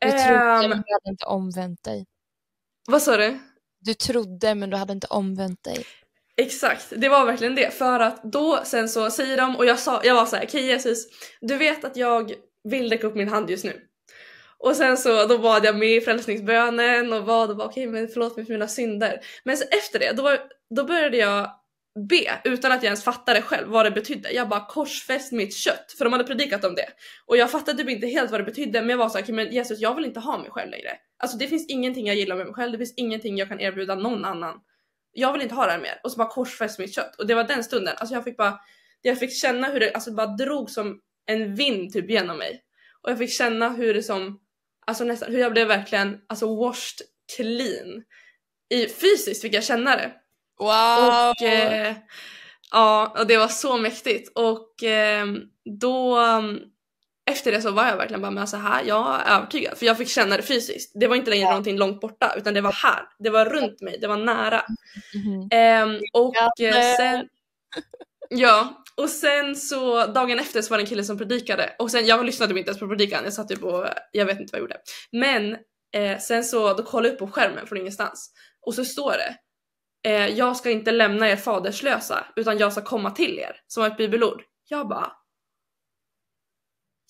[0.00, 2.06] Du trodde men du hade inte omvänt dig.
[2.88, 3.38] vad sa du?
[3.78, 5.86] Du trodde men du hade inte omvänt dig.
[6.36, 7.74] Exakt, det var verkligen det.
[7.74, 10.66] För att då sen så säger de och jag sa, jag var så här, okej
[10.66, 11.06] Jesus,
[11.40, 12.32] du vet att jag
[12.64, 13.80] vill räcka upp min hand just nu.
[14.58, 18.08] Och sen så då bad jag med i frälsningsbönen och bad och bara okej men
[18.08, 19.20] förlåt mig för mina synder.
[19.44, 20.36] Men så efter det då,
[20.74, 21.50] då började jag
[21.96, 24.32] be utan att jag ens fattade själv vad det betydde.
[24.32, 26.88] Jag bara korsfäst mitt kött för de hade predikat om det.
[27.26, 29.52] Och jag fattade typ inte helt vad det betydde men jag var såhär, okej men
[29.52, 30.90] Jesus jag vill inte ha mig själv längre.
[31.18, 33.94] Alltså det finns ingenting jag gillar med mig själv, det finns ingenting jag kan erbjuda
[33.94, 34.60] någon annan.
[35.12, 36.00] Jag vill inte ha det här mer.
[36.02, 37.16] Och så bara korsfäst mitt kött.
[37.16, 38.60] Och det var den stunden, alltså jag fick bara,
[39.02, 42.62] jag fick känna hur det alltså bara drog som en vind typ genom mig.
[43.02, 44.40] Och jag fick känna hur det som,
[44.86, 47.06] alltså nästan, hur jag blev verkligen alltså washed
[47.36, 48.02] clean.
[48.68, 50.12] I, fysiskt fick jag känna det.
[50.58, 51.30] Wow!
[51.30, 51.96] Och eh,
[52.70, 55.26] Ja, och det var så mäktigt och eh,
[55.80, 56.18] då
[57.30, 59.98] efter det så var jag verkligen bara men så här, jag är övertygad för jag
[59.98, 60.92] fick känna det fysiskt.
[60.94, 61.50] Det var inte längre ja.
[61.50, 64.62] någonting långt borta utan det var här, det var runt mig, det var nära.
[65.14, 65.92] Mm.
[65.92, 66.34] Eh, och
[66.96, 67.28] sen,
[68.30, 72.06] ja, och sen så dagen efter så var det en kille som predikade och sen
[72.06, 74.62] jag lyssnade inte ens på predikan, jag satt typ och jag vet inte vad jag
[74.62, 74.80] gjorde.
[75.12, 75.56] Men
[75.94, 78.30] eh, sen så då kollade jag upp på skärmen från ingenstans
[78.66, 79.36] och så står det
[80.04, 83.96] eh, jag ska inte lämna er faderslösa utan jag ska komma till er som ett
[83.96, 84.42] bibelord.
[84.68, 85.12] Jag bara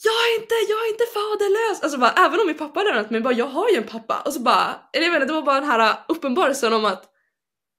[0.04, 1.82] jag är inte, jag är inte faderlös!
[1.82, 4.22] Alltså bara, även om min pappa hade lämnat mig, bara jag har ju en pappa.
[4.24, 7.04] Och så bara, eller jag inte, det var bara den här uppenbarelsen om att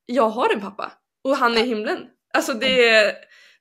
[0.05, 0.91] jag har en pappa
[1.23, 2.05] och han är i himlen.
[2.33, 3.15] Alltså det,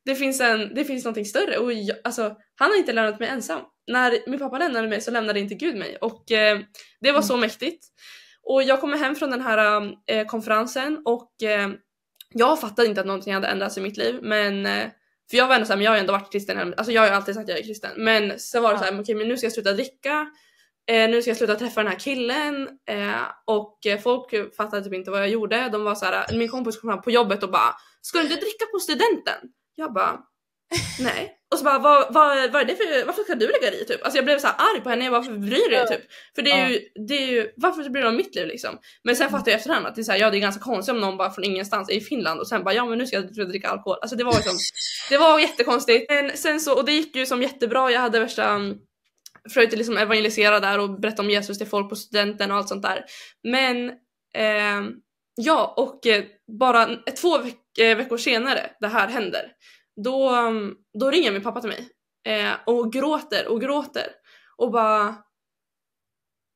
[0.04, 2.22] det finns en, det finns någonting större och jag, alltså
[2.54, 3.60] han har inte lämnat mig ensam.
[3.86, 6.60] När min pappa lämnade mig så lämnade inte Gud mig och eh,
[7.00, 7.40] det var så mm.
[7.40, 7.86] mäktigt.
[8.48, 11.68] Och jag kommer hem från den här eh, konferensen och eh,
[12.32, 14.88] jag fattade inte att någonting hade ändrats i mitt liv men eh,
[15.30, 17.08] för jag var ändå såhär, men jag har ju ändå varit kristen, alltså jag har
[17.08, 17.90] ju alltid sagt att jag är kristen.
[17.96, 18.78] Men så var det ja.
[18.78, 20.26] såhär, okej okay, men nu ska jag sluta dricka,
[20.86, 25.10] eh, nu ska jag sluta träffa den här killen eh, och folk fattade typ inte
[25.10, 25.68] vad jag gjorde.
[25.68, 28.66] De var såhär, min kompis kom fram på jobbet och bara, ska du inte dricka
[28.72, 29.38] på studenten?
[29.74, 30.18] Jag bara,
[31.00, 31.32] nej.
[31.52, 33.84] Och så bara vad, vad, vad är det för, varför ska du lägga dig i
[33.84, 34.04] typ?
[34.04, 36.00] Alltså jag blev så arg på henne, jag bara varför bryr du dig typ?
[36.34, 38.78] För det är ju, det är ju, varför bryr du dig om mitt liv liksom?
[39.04, 40.94] Men sen fattade jag efterhand att det är så här, ja det är ganska konstigt
[40.94, 43.16] om någon bara från ingenstans är i Finland och sen bara ja men nu ska
[43.16, 43.98] jag dricka alkohol.
[44.02, 44.56] Alltså det var liksom,
[45.10, 46.10] det var jättekonstigt.
[46.10, 48.76] Men sen så, och det gick ju som jättebra, jag hade värsta mm,
[49.48, 52.82] försökte liksom evangelisera där och berätta om Jesus till folk på studenten och allt sånt
[52.82, 53.04] där.
[53.42, 53.88] Men
[54.34, 54.90] eh,
[55.36, 56.24] ja, och eh,
[56.60, 59.52] bara två veck eh, veckor senare det här händer
[60.04, 60.32] då,
[61.00, 61.88] då ringer min pappa till mig
[62.26, 64.06] eh, och gråter och gråter
[64.56, 65.14] och bara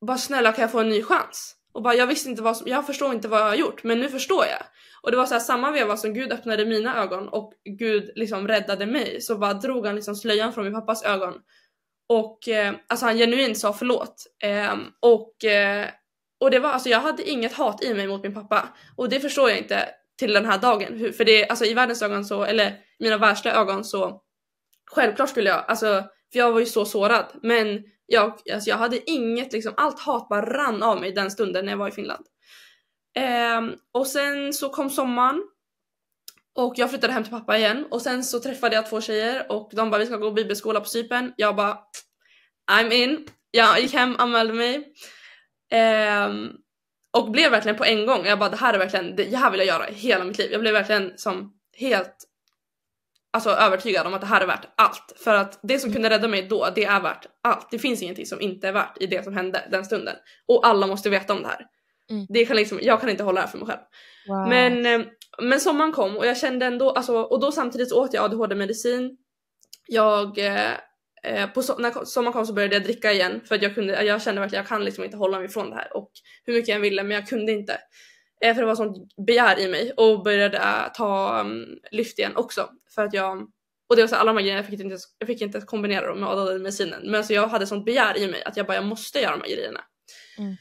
[0.05, 1.55] bara snälla kan jag få en ny chans?
[1.73, 3.99] Och bara jag visste inte vad som, jag förstår inte vad jag har gjort men
[3.99, 4.61] nu förstår jag.
[5.03, 8.47] Och det var så här, samma veva som Gud öppnade mina ögon och Gud liksom
[8.47, 11.33] räddade mig så bara drog han liksom slöjan från min pappas ögon.
[12.09, 14.25] Och eh, alltså han genuint sa förlåt.
[14.43, 15.89] Eh, och, eh,
[16.39, 19.19] och det var alltså jag hade inget hat i mig mot min pappa och det
[19.19, 19.89] förstår jag inte
[20.21, 21.13] till den här dagen.
[21.13, 24.21] För det, alltså i världens ögon så, eller mina värsta ögon så
[24.91, 27.25] självklart skulle jag, alltså för jag var ju så sårad.
[27.41, 31.65] Men jag, alltså jag hade inget liksom, allt hat bara rann av mig den stunden
[31.65, 32.25] när jag var i Finland.
[33.17, 35.43] Eh, och sen så kom sommaren
[36.55, 39.71] och jag flyttade hem till pappa igen och sen så träffade jag två tjejer och
[39.73, 41.33] de bara vi ska gå bibelskola på Cypern.
[41.37, 41.77] Jag bara
[42.71, 43.27] I'm in.
[43.51, 44.75] Jag gick hem, anmälde mig.
[45.71, 46.29] Eh,
[47.11, 49.59] och blev verkligen på en gång, jag bara det här är verkligen, det här vill
[49.59, 50.51] jag göra hela mitt liv.
[50.51, 52.15] Jag blev verkligen som helt
[53.33, 55.13] alltså övertygad om att det här är värt allt.
[55.15, 57.71] För att det som kunde rädda mig då, det är värt allt.
[57.71, 60.15] Det finns ingenting som inte är värt i det som hände den stunden.
[60.47, 61.65] Och alla måste veta om det här.
[62.09, 62.25] Mm.
[62.29, 63.81] Det kan liksom, jag kan inte hålla det här för mig själv.
[64.27, 64.49] Wow.
[64.49, 65.07] Men, eh,
[65.41, 69.17] men sommaren kom och jag kände ändå, alltså, och då samtidigt åt jag ADHD-medicin.
[69.87, 70.71] Jag Eh,
[71.53, 74.21] på so när sommaren kom så började jag dricka igen för att jag, kunde, jag
[74.21, 76.11] kände verkligen att jag kan liksom inte hålla mig ifrån det här och
[76.45, 77.77] hur mycket jag ville men jag kunde inte.
[78.41, 82.35] Eh, för det var sånt begär i mig och började äh, ta um, lyft igen
[82.35, 83.47] också för att jag
[83.89, 86.07] och det var så alla de här grejerna, jag fick inte, jag fick inte kombineera
[86.07, 88.85] dem med ADHD-medicinen men alltså jag hade sånt begär i mig att jag bara jag
[88.85, 89.81] måste göra de här grejerna.
[90.37, 90.55] Mm.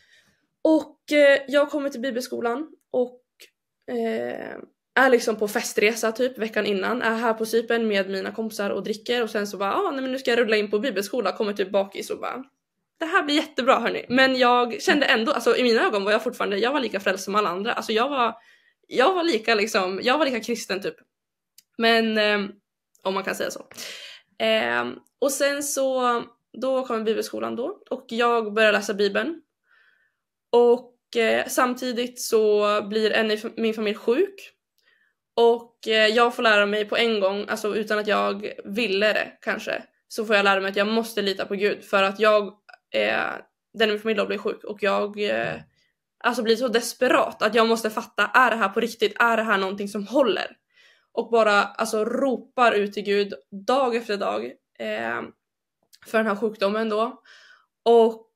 [0.62, 3.22] Och eh, jag kommer till bibelskolan och
[3.94, 4.56] eh,
[5.00, 8.82] är liksom på festresa typ veckan innan, är här på Cypern med mina kompisar och
[8.82, 11.32] dricker och sen så bara ah, nej, men nu ska jag rulla in på bibelskola,
[11.32, 12.44] kommer typ bakis och bara
[13.00, 14.06] det här blir jättebra hörni.
[14.08, 17.24] Men jag kände ändå, alltså i mina ögon var jag fortfarande, jag var lika frälst
[17.24, 17.72] som alla andra.
[17.72, 18.34] Alltså jag var,
[18.86, 20.94] jag var lika liksom, jag var lika kristen typ.
[21.78, 22.40] Men, eh,
[23.02, 23.66] om man kan säga så.
[24.44, 26.22] Eh, och sen så,
[26.60, 29.42] då kom bibelskolan då och jag började läsa bibeln.
[30.52, 34.52] Och eh, samtidigt så blir en i min familj sjuk
[35.36, 39.32] och eh, jag får lära mig på en gång, alltså utan att jag ville det
[39.42, 42.46] kanske, så får jag lära mig att jag måste lita på Gud för att jag,
[42.94, 43.32] eh,
[43.74, 45.60] den i min familj då blir sjuk och jag eh,
[46.24, 49.16] alltså blir så desperat att jag måste fatta, är det här på riktigt?
[49.20, 50.56] Är det här någonting som håller?
[51.12, 53.34] Och bara alltså ropar ut till Gud
[53.66, 54.44] dag efter dag
[54.78, 55.22] eh,
[56.06, 57.22] för den här sjukdomen då.
[57.84, 58.29] Och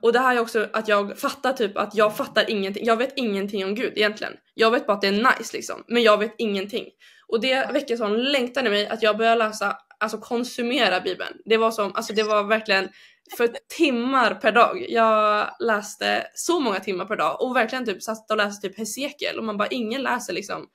[0.00, 2.86] och det här är också att jag fattar typ att jag fattar ingenting.
[2.86, 4.32] Jag vet ingenting om Gud egentligen.
[4.54, 6.84] Jag vet bara att det är nice liksom, men jag vet ingenting.
[7.28, 11.36] Och det väcker sån längtan i mig att jag börjar läsa, alltså konsumera bibeln.
[11.44, 12.88] Det var som, alltså det var verkligen
[13.36, 14.86] för timmar per dag.
[14.88, 19.38] Jag läste så många timmar per dag och verkligen typ satt och läste typ Hesekiel
[19.38, 20.66] och man bara ingen läser liksom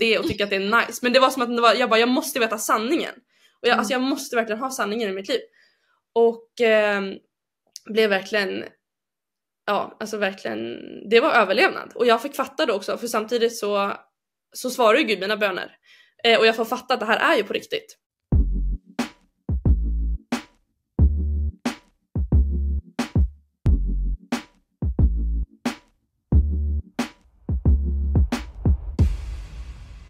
[0.00, 0.98] det och tycker att det är nice.
[1.02, 3.14] Men det var som att det var, jag bara jag måste veta sanningen.
[3.62, 5.40] Och jag, alltså jag måste verkligen ha sanningen i mitt liv.
[6.14, 7.02] Och eh,
[7.92, 8.64] blev verkligen,
[9.66, 10.78] ja alltså verkligen,
[11.10, 11.92] det var överlevnad.
[11.94, 13.92] Och jag fick fatta det också för samtidigt så,
[14.52, 15.76] så svarar ju Gud mina böner.
[16.24, 17.98] Eh, och jag får fatta att det här är ju på riktigt.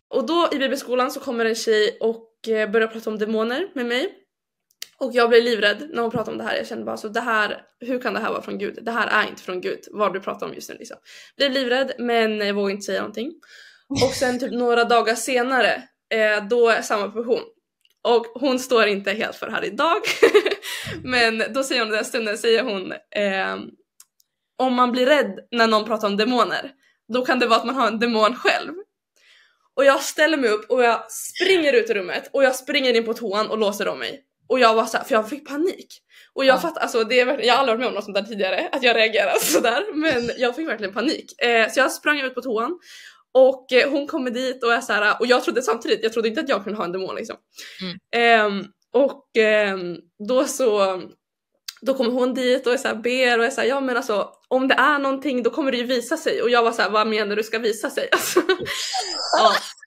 [0.08, 3.86] Och då i bibelskolan så kommer en tjej och eh, börjar prata om demoner med
[3.86, 4.27] mig.
[5.00, 6.56] Och jag blev livrädd när hon pratade om det här.
[6.56, 8.78] Jag kände bara så det här, hur kan det här vara från Gud?
[8.82, 10.96] Det här är inte från Gud, vad du pratar om just nu liksom.
[11.36, 13.32] Blev livrädd men jag vågade inte säga någonting.
[13.88, 15.82] Och sen typ några dagar senare,
[16.14, 17.42] eh, då är samma person.
[18.02, 20.02] Och hon står inte helt för det här idag.
[21.04, 23.56] men då säger hon den stunden, säger hon eh,
[24.58, 26.70] om man blir rädd när någon pratar om demoner,
[27.12, 28.72] då kan det vara att man har en demon själv.
[29.76, 33.04] Och jag ställer mig upp och jag springer ut ur rummet och jag springer in
[33.04, 34.24] på toan och låser om mig.
[34.48, 35.86] Och jag var såhär, för jag fick panik.
[36.34, 36.60] Och jag Ja.
[36.60, 38.82] fattar, alltså det är, jag har aldrig varit med om något sånt där tidigare, att
[38.82, 39.84] jag reagerar sådär.
[39.94, 41.42] Men jag fick verkligen panik.
[41.42, 42.78] Eh, så jag sprang ut på toan
[43.34, 46.40] och eh, hon kommer dit och är såhär, och jag trodde samtidigt, jag trodde inte
[46.40, 47.36] att jag kunde ha en demon liksom.
[48.16, 49.96] Ehm, och ehm,
[50.28, 51.02] då så
[51.80, 54.30] då kommer hon dit och är så här, ber och är såhär, ja men alltså
[54.48, 56.42] om det är någonting då kommer det ju visa sig.
[56.42, 58.08] Och jag var såhär, vad menar du ska visa sig?
[58.12, 58.40] Alltså,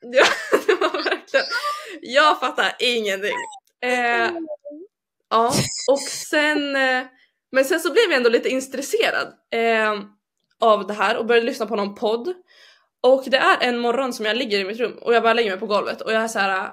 [0.02, 0.24] ja,
[0.68, 1.46] det var verkligen,
[2.02, 3.36] jag fattar ingenting.
[3.82, 4.32] Eh,
[5.30, 5.54] ja,
[5.92, 7.04] och sen, eh,
[7.52, 10.04] men sen så blev jag ändå lite intresserad eh,
[10.60, 12.34] av det här och började lyssna på någon podd.
[13.04, 15.52] Och det är en morgon som jag ligger i mitt rum och jag bara lägger
[15.52, 16.72] mig på golvet och jag är så här.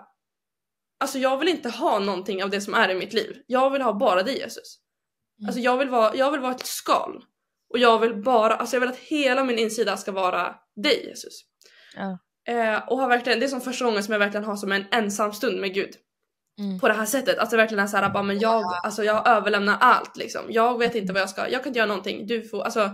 [1.00, 3.36] Alltså jag vill inte ha någonting av det som är i mitt liv.
[3.46, 4.78] Jag vill ha bara dig Jesus.
[5.38, 5.48] Mm.
[5.48, 7.24] Alltså jag vill, vara, jag vill vara ett skal.
[7.70, 11.32] Och jag vill bara, alltså jag vill att hela min insida ska vara dig Jesus.
[11.96, 12.18] Ja.
[12.48, 14.84] Eh, och har verkligen, det är som första gången som jag verkligen har som en
[14.90, 15.90] ensam stund med Gud.
[16.58, 16.80] Mm.
[16.80, 20.16] På det här sättet, det verkligen är såhär bara men jag, alltså jag överlämnar allt
[20.16, 20.42] liksom.
[20.48, 22.90] Jag vet inte vad jag ska, jag kan inte göra någonting, du får, alltså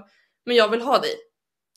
[0.46, 1.14] men jag vill ha dig.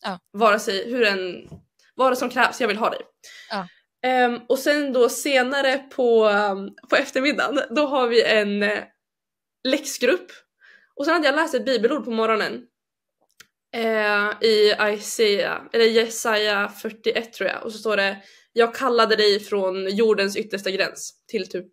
[0.03, 0.19] Ja.
[0.33, 1.49] Vare sig hur en,
[1.95, 3.01] vad det som krävs, jag vill ha dig.
[3.49, 3.67] Ja.
[4.03, 8.83] Ehm, och sen då senare på, um, på eftermiddagen, då har vi en eh,
[9.63, 10.31] läxgrupp.
[10.95, 12.61] Och sen hade jag läst ett bibelord på morgonen.
[13.73, 17.63] Eh, I Isaiah, eller Jesaja 41 tror jag.
[17.63, 18.17] Och så står det
[18.57, 21.65] Jag kallade dig från jordens yttersta gräns till typ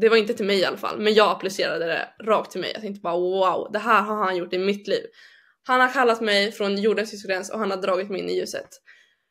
[0.00, 2.70] det var inte till mig i alla fall, men jag applicerade det rakt till mig.
[2.74, 5.04] Jag tänkte bara wow, det här har han gjort i mitt liv.
[5.66, 8.36] Han har kallat mig från jordens yttersta gräns och han har dragit mig in i
[8.36, 8.68] ljuset.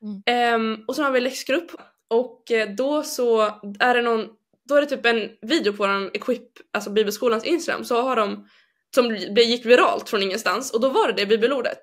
[0.02, 0.22] Mm.
[0.26, 1.72] Ehm, och så har vi läxgrupp
[2.08, 3.42] och eh, då så
[3.80, 4.28] är det någon,
[4.68, 8.48] då är det typ en video på våran Equip, alltså bibelskolans Instagram, så har de,
[8.96, 11.80] som gick viralt från ingenstans och då var det det bibelordet.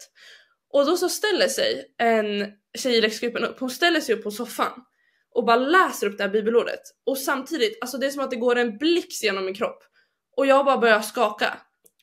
[0.72, 4.30] Och då så ställer sig en tjej i läxgruppen upp, hon ställer sig upp på
[4.30, 4.72] soffan
[5.34, 6.80] och bara läser upp det här bibelordet.
[7.06, 9.82] Och samtidigt, alltså det är som att det går en blixt genom min kropp.
[10.36, 11.58] Och jag bara börjar skaka.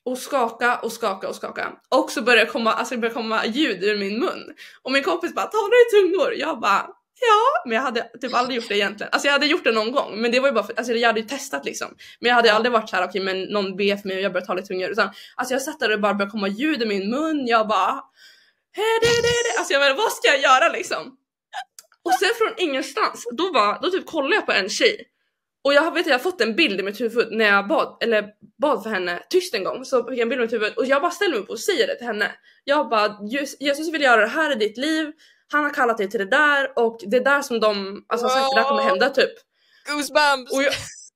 [0.05, 1.71] Och skaka och skaka och skaka.
[1.89, 4.55] Och så börjar det komma, alltså det börjar komma ljud ur min mun.
[4.83, 6.87] Och min kompis bara “talar du i tungor?” Jag bara
[7.21, 7.63] “ja”.
[7.65, 9.09] Men jag hade typ aldrig gjort det egentligen.
[9.11, 11.09] Alltså jag hade gjort det någon gång men det var ju bara för, alltså jag
[11.09, 11.95] hade ju testat liksom.
[12.19, 14.33] Men jag hade aldrig varit så här: okej men någon ber för mig och jag
[14.33, 14.89] börjar tala i tungor.
[14.89, 17.47] Utan alltså jag satt där och det bara började komma ljud i min mun.
[17.47, 18.03] Jag bara
[19.57, 21.17] Alltså jag menar, vad ska jag göra liksom?
[22.03, 25.07] Och sen från ingenstans, då, var, då typ kollade jag på en tjej.
[25.63, 27.97] Och jag vet att jag har fått en bild i mitt huvud när jag bad,
[28.03, 28.25] eller
[28.61, 29.85] bad för henne tyst en gång.
[29.85, 31.59] Så fick jag en bild i mitt huvud och jag bara ställer mig upp och
[31.59, 32.31] säger det till henne.
[32.63, 33.17] Jag bara,
[33.59, 35.11] "Jesus- vill göra det här i ditt liv.
[35.51, 38.33] Han har kallat dig till det där och det är där som de, alltså har
[38.41, 39.31] sagt det där kommer hända typ.
[39.89, 40.51] Goosebumps!
[40.53, 40.73] Och jag,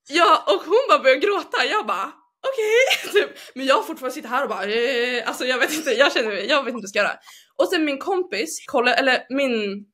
[0.10, 1.66] ja, och hon bara började gråta.
[1.66, 2.12] Jag bara
[2.48, 3.30] okej, typ.
[3.56, 6.64] Men jag fortfarande sitter här och bara eh, alltså jag vet inte, jag känner jag
[6.64, 7.20] vet inte vad jag ska göra.
[7.60, 9.86] Och sen min kompis, kolla, eller min,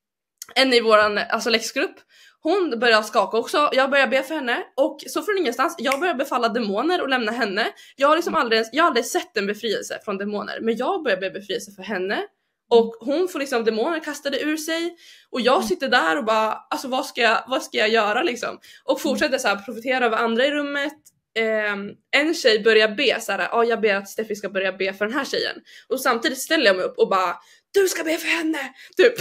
[0.55, 1.95] en i våran alltså läxgrupp,
[2.41, 6.13] hon börjar skaka också, jag börjar be för henne och så från ingenstans, jag börjar
[6.13, 7.67] befalla demoner och lämna henne.
[7.95, 11.03] Jag har liksom aldrig, ens- jag har aldrig sett en befrielse från demoner, men jag
[11.03, 12.23] börjar be befrielse för henne.
[12.69, 14.95] Och hon får liksom demoner kastade ur sig
[15.29, 18.59] och jag sitter där och bara alltså vad ska jag, vad ska jag göra liksom?
[18.83, 20.93] Och fortsätter så här profetera över andra i rummet.
[21.39, 24.93] Ehm, en tjej börjar be så här, ja jag ber att Steffi ska börja be
[24.93, 25.55] för den här tjejen.
[25.89, 27.35] Och samtidigt ställer jag mig upp och bara
[27.73, 28.73] du ska be för henne!
[28.97, 29.13] Typ.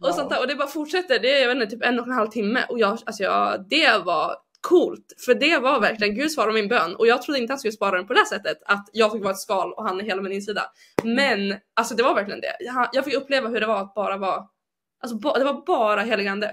[0.00, 0.40] och sånt där.
[0.40, 2.64] Och det bara fortsätter, det är jag vet inte, typ en och en halv timme
[2.68, 5.14] och jag, alltså jag, det var coolt.
[5.26, 7.96] För det var verkligen, Gud svarade min bön och jag trodde inte han skulle spara
[7.96, 10.32] den på det sättet att jag fick vara ett skal och han är hela min
[10.32, 10.62] insida.
[11.04, 12.56] Men alltså det var verkligen det.
[12.60, 14.42] Jag, jag fick uppleva hur det var att bara vara,
[15.02, 16.50] alltså ba, det var bara heligande.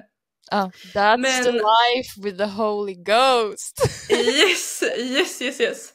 [0.52, 3.82] Ja, that's Men- the life with the holy ghost!
[4.10, 5.94] Yes, yes, yes, yes.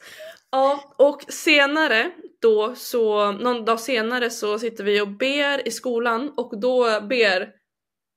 [0.50, 2.10] Ja, och senare
[2.42, 7.48] då så, någon dag senare så sitter vi och ber i skolan och då ber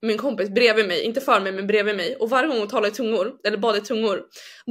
[0.06, 2.88] min kompis bredvid mig, inte för mig men bredvid mig och varje gång hon talar
[2.88, 4.24] i tungor, eller bad i tungor,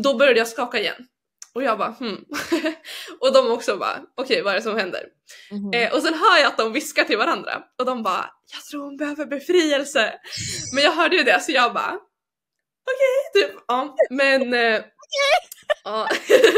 [0.05, 1.07] då började jag skaka igen.
[1.55, 2.25] Och jag bara hmm.
[3.21, 5.05] och de också bara okej okay, vad är det som händer?
[5.51, 5.73] Mhm.
[5.75, 8.85] Eh, och sen hör jag att de viskar till varandra och de bara jag tror
[8.85, 10.15] hon behöver befrielse.
[10.75, 11.99] Men jag hörde ju det så jag bara
[12.91, 14.81] okej typ ja men eh,
[15.85, 16.09] ja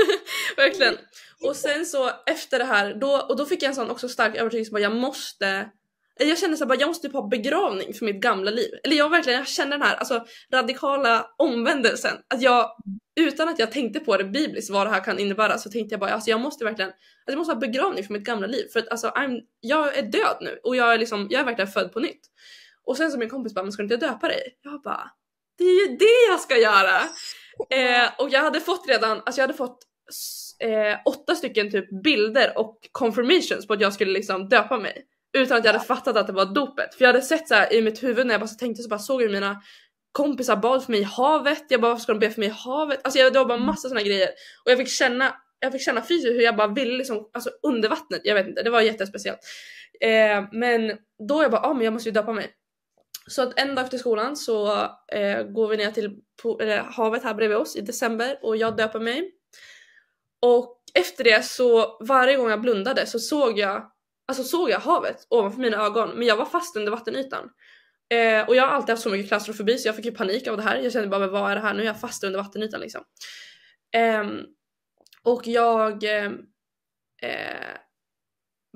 [0.56, 0.98] verkligen.
[1.44, 4.36] Och sen så efter det här då och då fick jag en sån också stark
[4.36, 5.70] övertygelse att jag måste
[6.18, 8.70] jag kände så här, bara, jag måste typ ha begravning för mitt gamla liv.
[8.84, 12.16] Eller jag verkligen, jag kände den här alltså, radikala omvändelsen.
[12.34, 12.70] Att jag,
[13.16, 16.00] utan att jag tänkte på det bibliskt vad det här kan innebära så tänkte jag
[16.00, 18.68] bara alltså jag måste verkligen, alltså, jag måste ha begravning för mitt gamla liv.
[18.72, 21.70] För att alltså I'm, jag är död nu och jag är liksom, jag är verkligen
[21.70, 22.20] född på nytt.
[22.84, 24.42] Och sen så min kompis bara, men ska du inte döpa dig?
[24.62, 25.10] Jag bara,
[25.58, 27.00] det är ju det jag ska göra!
[27.70, 29.78] Eh, och jag hade fått redan, alltså jag hade fått
[30.58, 35.06] eh, åtta stycken typ bilder och confirmations på att jag skulle liksom döpa mig.
[35.38, 36.94] Utan att jag hade fattat att det var dopet.
[36.94, 38.88] För jag hade sett så här i mitt huvud när jag bara så tänkte så
[38.88, 39.62] bara såg jag hur mina
[40.12, 41.64] kompisar bad för mig i havet.
[41.68, 43.00] Jag bara varför ska de be för mig i havet?
[43.04, 44.28] Alltså jag, det var bara massa såna grejer.
[44.64, 47.88] Och jag fick känna, jag fick känna fysiskt hur jag bara ville liksom, alltså under
[47.88, 48.20] vattnet.
[48.24, 49.40] Jag vet inte, det var jättespeciellt.
[50.00, 50.98] Eh, men
[51.28, 52.50] då jag bara, ah, men jag måste ju döpa mig.
[53.26, 54.72] Så att en dag efter skolan så
[55.12, 56.16] eh, går vi ner till
[56.60, 59.32] eller, havet här bredvid oss i december och jag döper mig.
[60.42, 63.90] Och efter det så varje gång jag blundade så såg jag,
[64.28, 67.50] alltså såg jag havet ovanför mina ögon men jag var fast under vattenytan.
[68.12, 70.56] Eh, och jag har alltid haft så mycket klaustrofobi så jag fick ju panik av
[70.56, 70.78] det här.
[70.78, 71.82] Jag kände bara vad är det här nu?
[71.82, 73.02] är Jag fast under vattenytan liksom.
[73.94, 74.24] Eh,
[75.22, 76.30] och jag eh,
[77.22, 77.76] eh,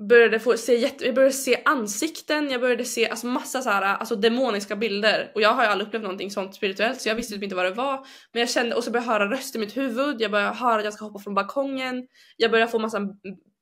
[0.09, 3.81] började få se jätte, jag började se ansikten, jag började se alltså massa så här,
[3.81, 7.33] alltså demoniska bilder och jag har ju aldrig upplevt någonting sånt spirituellt så jag visste
[7.33, 8.05] typ inte vad det var.
[8.33, 10.77] Men jag kände, och så började jag höra röster i mitt huvud, jag började höra
[10.77, 12.07] att jag ska hoppa från balkongen,
[12.37, 13.01] jag började få massa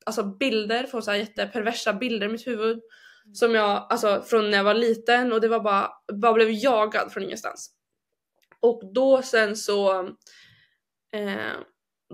[0.06, 2.80] alltså bilder, få så här jätteperversa bilder i mitt huvud.
[3.32, 7.12] Som jag, alltså från när jag var liten och det var bara, bara blev jagad
[7.12, 7.70] från ingenstans.
[8.60, 10.00] Och då sen så
[11.12, 11.52] eh,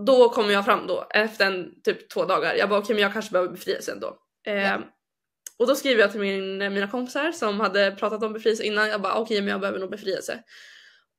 [0.07, 2.55] då kom jag fram då efter en, typ två dagar.
[2.55, 4.19] Jag bara okej men jag kanske behöver befrielse ändå.
[4.47, 4.81] Eh, Ja.
[5.59, 8.89] Och då skriver jag till min, mina kompisar som hade pratat om befrielse innan.
[8.89, 10.43] Jag bara okej men jag behöver nog befrielse.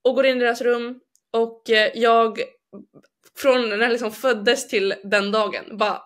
[0.03, 0.99] Och går in i deras rum
[1.33, 2.39] och eh, jag
[3.37, 6.01] från när jag liksom föddes till den dagen bara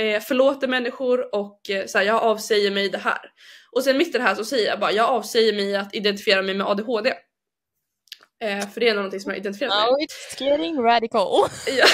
[0.00, 3.30] eh, förlåter människor och eh, så här, jag avsäger mig det här.
[3.72, 6.42] Och sen mitt i det här så säger jag bara jag avsäger mig att identifiera
[6.42, 7.12] mig med ADHD.
[8.44, 9.90] Eh, för det är någonting som jag identifierar mig med.
[9.90, 11.48] Now it's getting radical.
[11.66, 11.86] Ja.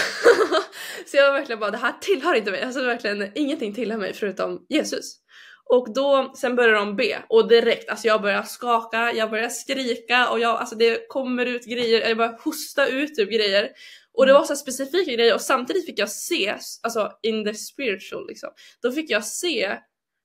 [1.07, 2.63] så jag var verkligen bara, det här tillhör inte mig.
[2.63, 5.19] Alltså verkligen ingenting tillhör mig förutom Jesus.
[5.65, 10.29] Och då, sen börjar de be och direkt, alltså jag börjar skaka, jag börjar skrika
[10.29, 13.69] och jag, alltså det kommer ut grejer, jag börjar hosta ut typ grejer.
[14.15, 18.27] Och det var så specifika grejer och samtidigt fick jag se, alltså in the spiritual
[18.29, 18.51] liksom.
[18.83, 19.79] Då fick jag se,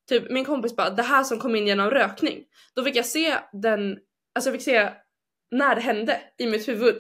[0.10, 2.44] typ min kompis bara, det här som kom in genom rökning.
[2.76, 3.98] Då fick jag se den,
[4.36, 4.90] alltså jag fick se
[5.52, 6.96] när det hände i mitt huvud.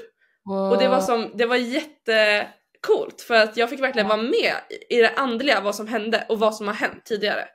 [0.71, 4.53] Och det var, som, det var jättecoolt för att jag fick verkligen vara med
[4.89, 7.47] i det andliga, vad som hände och vad som har hänt tidigare.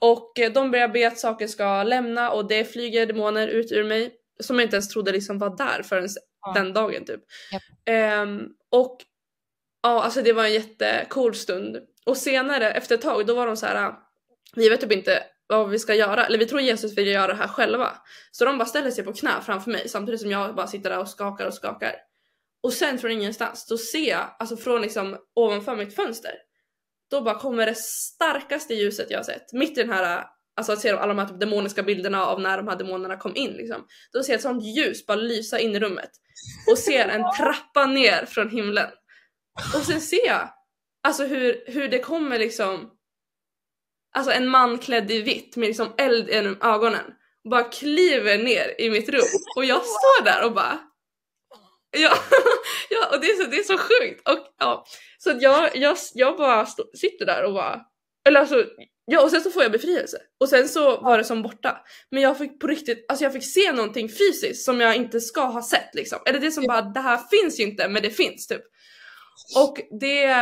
[0.00, 3.84] Och eh, de börjar be att saker ska lämna och det flyger demoner ut ur
[3.84, 4.12] mig
[4.42, 6.08] som jag inte ens trodde liksom var där förrän
[6.42, 6.52] Ja.
[6.52, 7.20] den dagen typ.
[7.52, 7.62] Japp.
[7.84, 8.98] Ehm, och
[9.82, 11.76] ja, alltså det var en jättecool stund.
[12.06, 13.92] Och senare efter ett tag då var de så här.
[14.54, 17.34] vi vet typ inte vad vi ska göra, eller vi tror Jesus vill göra det
[17.34, 17.96] här själva.
[18.30, 20.98] Så de bara ställer sig på knä framför mig samtidigt som jag bara sitter där
[20.98, 21.94] och skakar och skakar.
[22.62, 26.32] Och sen från ingenstans, då ser jag, alltså från liksom ovanför mitt fönster,
[27.10, 29.52] då bara kommer det starkaste ljuset jag har sett.
[29.52, 30.24] Mitt i den här,
[30.56, 33.36] alltså jag ser alla de här typ demoniska bilderna av när de här demonerna kom
[33.36, 33.86] in liksom.
[34.12, 36.10] Då ser jag ett sånt ljus bara lysa in i rummet.
[36.70, 38.90] Och ser en trappa ner från himlen.
[39.74, 40.48] Och sen ser jag,
[41.08, 42.90] alltså hur, hur det kommer liksom,
[44.16, 47.04] alltså en man klädd i vitt med liksom eld i ögonen.
[47.44, 49.28] Och bara kliver ner i mitt rum.
[49.56, 50.90] Och jag står där och bara
[51.90, 52.16] Ja,
[52.90, 54.28] ja och det är, så, det är så sjukt.
[54.28, 54.84] Och, ja,
[55.18, 57.80] så jag, jag, jag bara stå, sitter där och bara,
[58.28, 58.64] eller alltså,
[59.10, 60.16] ja och sen så får jag befrielse.
[60.40, 61.76] Och sen så var det som borta.
[62.10, 65.40] Men jag fick på riktigt, alltså jag fick se någonting fysiskt som jag inte ska
[65.44, 66.18] ha sett liksom.
[66.26, 68.62] Eller det som bara, det här finns ju inte men det finns typ.
[69.56, 70.36] Och det,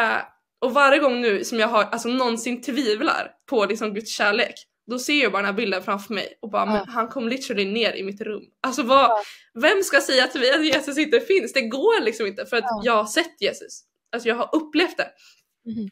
[0.61, 4.55] och varje gång nu som jag har, alltså någonsin tvivlar på liksom Guds kärlek,
[4.91, 6.67] då ser jag bara den här bilden framför mig och bara, Ja.
[6.73, 8.43] men han kom literally ner i mitt rum.
[8.63, 9.23] Alltså vad, Ja.
[9.61, 11.53] vem ska säga till mig att Jesus inte finns?
[11.53, 12.81] Det går liksom inte för att Ja.
[12.85, 13.81] jag har sett Jesus.
[14.13, 15.09] Alltså jag har upplevt det.
[15.67, 15.89] Mhm.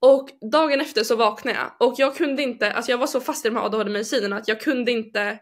[0.00, 3.46] Och dagen efter så vaknade jag och jag kunde inte, alltså jag var så fast
[3.46, 5.38] i de här ADHD-medicinerna att jag kunde inte,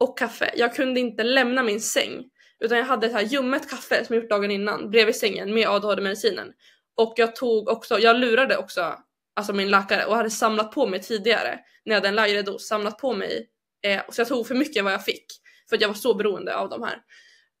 [0.00, 2.24] och kaffe, jag kunde inte lämna min säng.
[2.64, 5.68] Utan jag hade ett här ljummet kaffe som jag gjort dagen innan bredvid sängen med
[5.68, 6.52] ADHD-medicinen.
[6.96, 8.94] Och jag tog också, jag lurade också
[9.36, 12.68] alltså min läkare och hade samlat på mig tidigare när jag hade en lägre dos,
[12.68, 13.48] samlat på mig.
[13.86, 15.26] Eh, så jag tog för mycket vad jag fick
[15.68, 16.98] för att jag var så beroende av de här.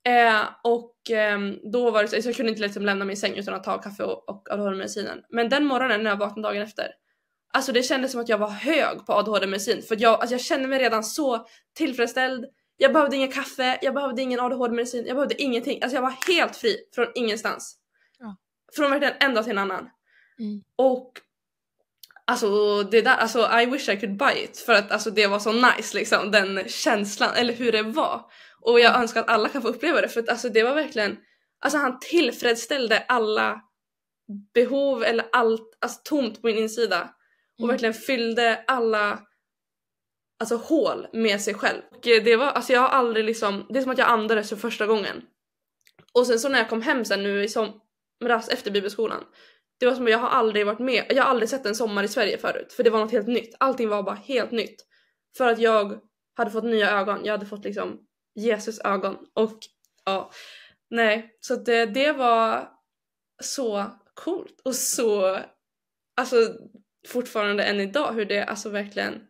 [0.04, 0.91] Eh, och
[1.72, 4.04] då var det så, jag kunde inte liksom lämna min säng utan att ta kaffe
[4.04, 5.22] och, och ADHD-medicinen.
[5.30, 6.86] Men den morgonen när jag vaknade dagen efter,
[7.52, 10.68] alltså det kändes som att jag var hög på ADHD-medicin för jag, alltså jag kände
[10.68, 12.44] mig redan så tillfredsställd.
[12.76, 15.82] Jag behövde ingen kaffe, jag behövde ingen ADHD-medicin, jag behövde ingenting.
[15.82, 17.76] Alltså jag var helt fri från ingenstans.
[18.18, 18.36] Ja.
[18.76, 19.90] Från verkligen en dag till en annan.
[20.38, 20.62] Mm.
[20.76, 21.12] Och
[22.24, 25.38] Alltså det där, alltså I wish I could buy it för att alltså det var
[25.38, 28.20] så nice liksom den känslan eller hur det var.
[28.62, 31.18] Och jag önskar att alla kan få uppleva det för att alltså det var verkligen,
[31.60, 33.60] alltså han tillfredsställde alla
[34.54, 37.14] behov eller allt alltså, tomt på min insida
[37.58, 37.68] och Mm.
[37.68, 39.20] verkligen fyllde alla
[40.40, 41.80] alltså hål med sig själv.
[41.90, 44.56] Och det var, alltså jag har aldrig liksom, det är som att jag andades för
[44.56, 45.22] första gången.
[46.12, 49.24] Och sen så när jag kom hem sen nu i somras efter bibelskolan,
[49.80, 52.04] det var som att jag har aldrig varit med, jag har aldrig sett en sommar
[52.04, 53.54] i Sverige förut för det var något helt nytt.
[53.58, 54.76] Allting var bara helt nytt.
[55.36, 56.00] För att jag
[56.36, 57.98] hade fått nya ögon, jag hade fått liksom
[58.34, 59.58] Jesus ögon och
[60.04, 60.30] ja,
[60.90, 62.68] nej, så det, det var
[63.42, 65.38] så coolt och så,
[66.16, 66.36] alltså
[67.08, 69.26] fortfarande än idag hur det alltså verkligen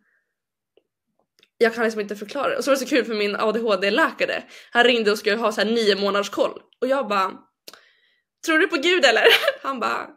[1.57, 2.57] jag kan liksom inte förklara det.
[2.57, 4.43] Och så var det så kul för min ADHD-läkare.
[4.71, 6.61] Han ringde och skulle ha så här nio månaders koll.
[6.81, 7.31] Och jag bara
[8.45, 9.23] Tror du på gud eller?
[9.63, 10.09] Han bara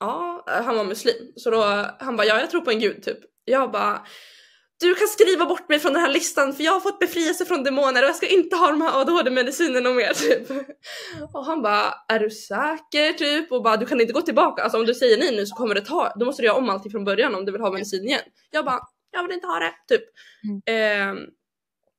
[0.00, 1.32] Ja, han var muslim.
[1.36, 3.18] Så då, han bara ja jag tror på en gud typ.
[3.44, 4.06] Jag bara
[4.80, 7.62] du kan skriva bort mig från den här listan för jag har fått befrielse från
[7.62, 10.50] demoner och jag ska inte ha de här ADHD-medicinerna mer typ.
[11.32, 13.52] Och han bara är du säker typ?
[13.52, 14.62] Och bara du kan inte gå tillbaka.
[14.62, 16.70] Alltså om du säger nej nu så kommer det ta, då måste du göra om
[16.70, 18.20] allting från början om du vill ha medicin igen.
[18.50, 20.02] Jag bara jag vill inte ha det typ.
[20.66, 21.18] Ehm,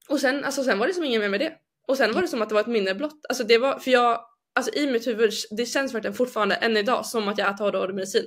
[0.10, 1.54] och sen, alltså, sen var det som inget mer med det.
[1.88, 3.26] Och sen var det som att det var ett minne blott.
[3.30, 4.22] Alltså det var, för jag,
[4.56, 8.26] alltså i mitt huvud, det känns verkligen fortfarande än idag som att jag äter ADHD-medicin.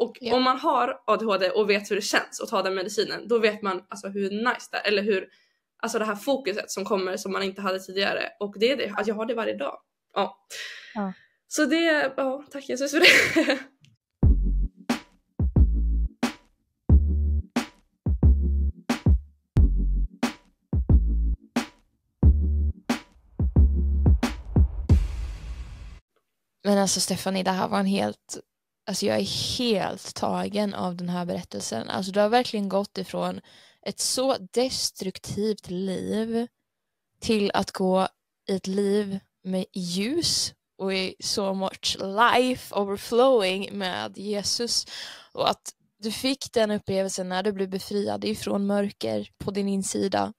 [0.00, 0.36] Och Ja.
[0.36, 3.62] om man har ADHD och vet hur det känns att ta den medicinen, då vet
[3.62, 5.28] man alltså hur nice det är, eller hur,
[5.82, 8.28] alltså det här fokuset som kommer som man inte hade tidigare.
[8.40, 9.78] Och det är det, att jag har det varje dag.
[10.14, 10.38] Ja.
[10.94, 11.12] Ja.
[11.48, 13.58] Så det, ja tack Jesus för det.
[26.64, 28.38] Men alltså Stephanie, det här var en helt,
[28.86, 31.90] alltså jag är helt tagen av den här berättelsen.
[31.90, 33.40] Alltså du har verkligen gått ifrån
[33.86, 36.46] ett så destruktivt liv
[37.20, 38.08] till att gå
[38.48, 44.86] i ett liv med ljus och i så much life overflowing med Jesus.
[45.32, 50.32] Och att du fick den upplevelsen när du blev befriad ifrån mörker på din insida.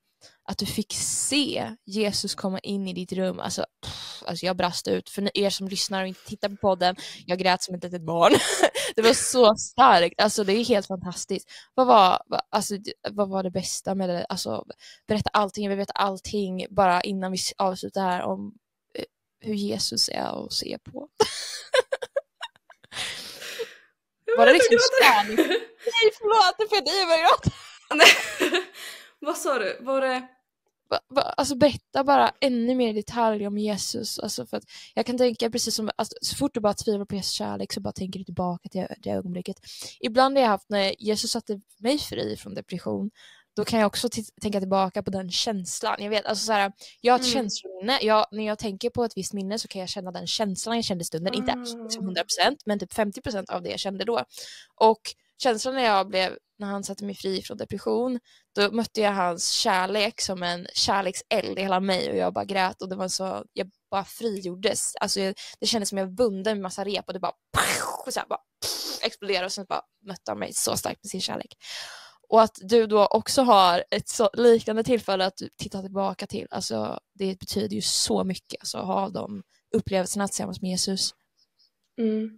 [0.46, 3.40] Att du fick se Jesus komma in i ditt rum.
[3.40, 5.10] Alltså, pff, alltså jag brast ut.
[5.10, 6.96] För er som lyssnar och inte tittar på podden,
[7.26, 8.34] jag grät som ett litet barn.
[8.96, 10.22] det var så starkt.
[10.22, 11.50] Alltså det är helt fantastiskt.
[11.74, 12.76] Vad var, alltså,
[13.12, 14.26] vad var det bästa med det?
[14.26, 14.66] Alltså,
[15.08, 18.54] berätta allting, jag vill veta allting bara innan vi avslutar här om
[18.98, 19.06] eh,
[19.40, 21.08] hur Jesus är att se på.
[24.38, 25.38] Var det liksom kärlek?
[25.86, 27.52] Nej förlåt, det är för dig jag börjar gråta.
[29.26, 29.78] Vad sa du?
[29.82, 30.28] Var det?
[31.16, 34.20] Alltså berätta bara ännu mer i detalj om Jesus.
[34.20, 34.64] Alltså för att
[34.94, 37.80] jag kan tänka precis som, alltså, så fort du bara tvivlar på Jesus kärlek så
[37.82, 39.58] bara tänker du tillbaka till det ögonblicket.
[40.00, 43.12] Ibland har jag haft när Jesus satte mig fri från depression,
[43.56, 44.10] då kan jag också
[44.42, 45.96] tänka tillbaka på den känslan.
[46.00, 46.72] Jag vet, alltså så här,
[47.02, 47.34] jag har ett Mm.
[47.34, 50.76] känslominne, jag, när jag tänker på ett visst minne så kan jag känna den känslan
[50.76, 51.84] jag kände i stunden, inte Mm.
[51.84, 54.26] liksom 100% men typ 50% av det jag kände då.
[54.76, 55.02] Och
[55.44, 58.20] känslan när jag blev, när han satte mig fri från depression,
[58.56, 62.82] då mötte jag hans kärlek som en kärlekseld i hela mig och jag bara grät
[62.82, 64.96] och det var så, jag bara frigjordes.
[64.96, 67.34] Alltså jag, det kändes som jag var bunden med massa rep och det bara,
[68.06, 68.40] och så här, bara
[69.04, 71.58] exploderade och sen bara mötte han mig så starkt med sin kärlek.
[72.30, 77.00] Och att du då också har ett så liknande tillfälle att titta tillbaka till, alltså
[77.14, 79.44] det betyder ju så mycket alltså, att ha de
[79.76, 81.14] upplevelserna tillsammans med Jesus.
[81.98, 82.30] Mm.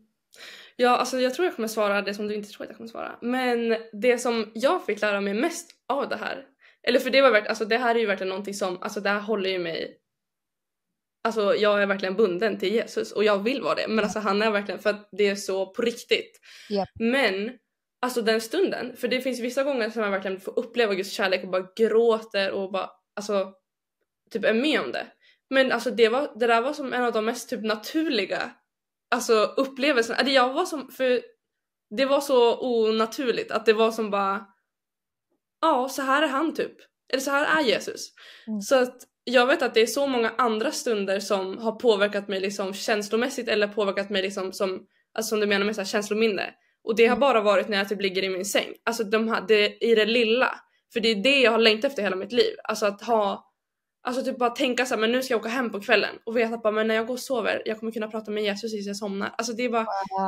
[0.75, 2.89] Ja, alltså jag tror jag kommer svara det som du inte tror att jag kommer
[2.89, 3.17] svara.
[3.21, 6.45] Men det som jag fick lära mig mest av det här,
[6.87, 9.09] eller för det var verkligen, alltså det här är ju verkligen någonting som, alltså det
[9.09, 10.01] här håller ju mig
[11.25, 14.41] Alltså jag är verkligen bunden till Jesus och jag vill vara det men alltså han
[14.41, 16.39] är verkligen för att det är så på riktigt.
[16.69, 16.89] Japp.
[16.99, 17.51] Men
[18.01, 21.43] alltså den stunden, för det finns vissa gånger som jag verkligen får uppleva Guds kärlek
[21.43, 23.53] och bara gråter och bara alltså
[24.31, 25.07] typ är med om det.
[25.49, 28.51] Men alltså det, var, det där var som en av de mest typ naturliga
[29.15, 30.17] alltså upplevelserna.
[30.17, 31.21] Alltså, jag var som, för
[31.97, 34.45] det var så onaturligt att det var som bara
[35.61, 36.75] ja så här är han typ.
[37.13, 38.07] Eller så här är Jesus.
[38.47, 38.61] Mm.
[38.61, 42.39] Så att jag vet att det är så många andra stunder som har påverkat mig
[42.39, 46.53] liksom känslomässigt eller påverkat mig liksom som, alltså som du menar med så här känslominne.
[46.83, 47.19] Och det har Mm.
[47.19, 48.73] bara varit när jag typ ligger i min säng.
[48.85, 50.59] Alltså de här, det, i det lilla.
[50.93, 52.55] För det är det jag har längtat efter hela mitt liv.
[52.63, 53.51] Alltså att ha,
[54.05, 56.55] Alltså typ bara tänka såhär, men nu ska jag åka hem på kvällen och veta
[56.55, 58.87] att bara, men när jag går och sover, jag kommer kunna prata med Jesus tills
[58.87, 59.35] jag somnar.
[59.37, 59.87] Alltså det är bara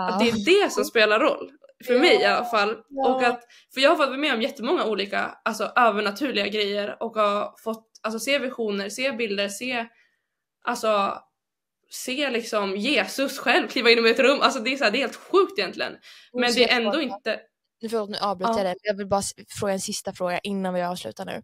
[0.09, 1.51] att det är det som spelar roll.
[1.86, 1.99] För Ja.
[1.99, 2.78] mig i alla fall.
[2.89, 3.15] Ja.
[3.15, 7.53] Och att, för jag har varit med om jättemånga olika alltså, övernaturliga grejer och har
[7.63, 9.88] fått alltså, se visioner, se bilder, se
[10.63, 11.17] alltså
[11.89, 14.41] se liksom Jesus själv kliva in i ett rum.
[14.41, 15.93] Alltså det är, så här, det är helt sjukt egentligen.
[16.34, 17.39] Men det är ändå inte...
[17.82, 18.57] Nu, förlåt, nu avbryter Ja.
[18.57, 18.75] jag dig.
[18.82, 19.21] Jag vill bara
[19.59, 21.41] fråga en sista fråga innan vi avslutar nu.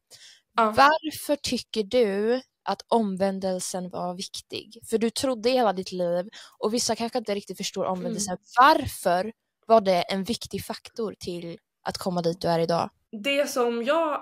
[0.56, 0.74] Ja.
[0.78, 4.80] Varför tycker du att omvändelsen var viktig?
[4.90, 8.38] För du trodde hela ditt liv och vissa kanske inte riktigt förstår omvändelsen.
[8.58, 9.32] Varför
[9.66, 12.90] var det en viktig faktor till att komma dit du är idag?
[13.24, 14.22] Det som jag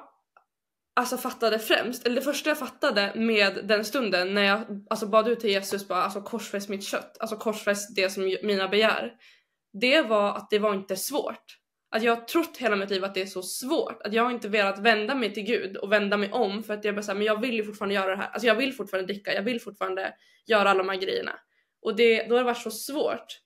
[0.94, 5.28] alltså fattade främst, eller det första jag fattade med den stunden när jag alltså bad
[5.28, 9.12] ut till Jesus bara alltså korsfäst mitt kött, alltså korsfäst det som mina begär.
[9.74, 11.61] Det var att det var inte svårt.
[11.92, 14.02] Att jag har trott hela mitt liv att det är så svårt.
[14.02, 16.86] Att jag har inte velat vända mig till Gud och vända mig om för att
[16.86, 18.30] jag bara såhär, men jag vill ju fortfarande göra det här.
[18.30, 20.14] Alltså jag vill fortfarande dricka, jag vill fortfarande
[20.46, 21.40] göra alla de här grejerna.
[21.82, 23.40] Och det, då har det varit så svårt.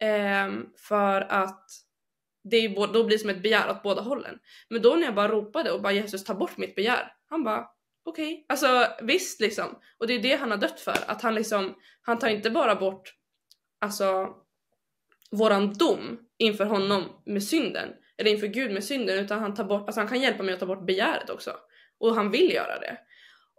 [0.00, 1.64] Ehm, för att
[2.50, 4.38] det är, både, då blir det som ett begär åt båda hållen.
[4.68, 7.12] Men då när jag bara ropade och bara Jesus ta bort mitt begär.
[7.28, 7.66] Han bara
[8.04, 8.46] okej.
[8.48, 9.78] Alltså visst liksom.
[9.98, 10.96] Och det är det han har dött för.
[11.06, 13.14] Att han liksom, han tar inte bara bort
[13.80, 14.34] alltså
[15.36, 17.88] våran dom inför honom med synden.
[18.18, 19.18] Eller inför Gud med synden.
[19.18, 21.56] Utan han tar bort, alltså han kan hjälpa mig att ta bort begäret också.
[22.00, 22.98] Och han vill göra det.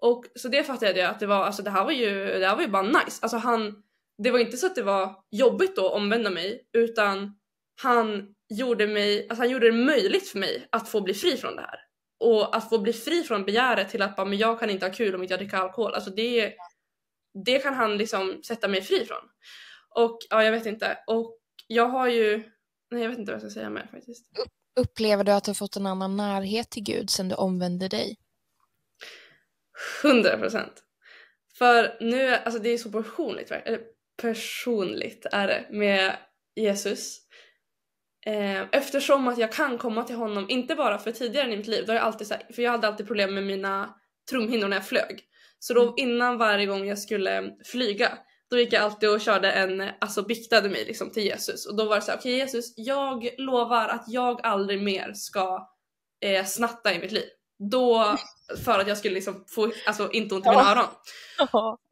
[0.01, 2.55] Och så det fattade jag att det var, alltså det här var ju, det här
[2.55, 3.19] var ju bara nice.
[3.21, 3.83] Alltså han,
[4.23, 6.69] det var inte så att det var jobbigt då att omvända mig.
[6.73, 7.37] Utan
[7.81, 11.55] han gjorde mig, alltså han gjorde det möjligt för mig att få bli fri från
[11.55, 11.79] det här.
[12.19, 14.93] Och att få bli fri från begäret till att bara, men jag kan inte ha
[14.93, 15.93] kul om inte jag dricker alkohol.
[15.93, 16.53] Alltså det,
[17.45, 19.21] det kan han liksom sätta mig fri från.
[19.95, 20.97] Och ja, jag vet inte.
[21.07, 21.38] Och
[21.71, 22.43] jag har ju,
[22.91, 24.25] nej jag vet inte vad jag ska säga mer faktiskt.
[24.79, 28.17] Upplever du att du har fått en annan närhet till Gud sen du omvände dig?
[30.03, 30.83] 100 procent.
[31.57, 33.81] För nu, alltså det är så personligt, eller
[34.21, 36.17] personligt är det med
[36.55, 37.17] Jesus.
[38.25, 41.85] Eh, eftersom att jag kan komma till honom, inte bara för tidigare i mitt liv,
[41.85, 43.95] då jag alltid här, för jag hade alltid problem med mina
[44.29, 45.23] trumhinnor när jag flög.
[45.59, 48.17] Så då innan varje gång jag skulle flyga,
[48.49, 51.65] då gick jag alltid och körde en, alltså biktade mig liksom till Jesus.
[51.65, 55.69] Och då var det så här, okej Jesus, jag lovar att jag aldrig mer ska
[56.21, 57.29] eh, snatta i mitt liv.
[57.71, 58.17] Då,
[58.65, 60.87] för att jag skulle liksom få, alltså inte ont i mina öron.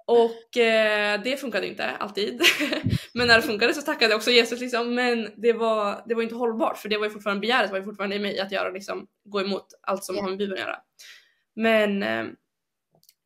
[0.08, 2.42] Och eh, det funkade inte alltid.
[3.14, 4.96] men när det funkade så tackade jag också Jesus liksom.
[4.96, 7.86] Men det var, det var inte hållbart för det var ju fortfarande begäret var ju
[7.86, 10.78] fortfarande i mig att göra liksom, gå emot allt som har med Bibeln att göra.
[11.56, 12.26] Men, eh,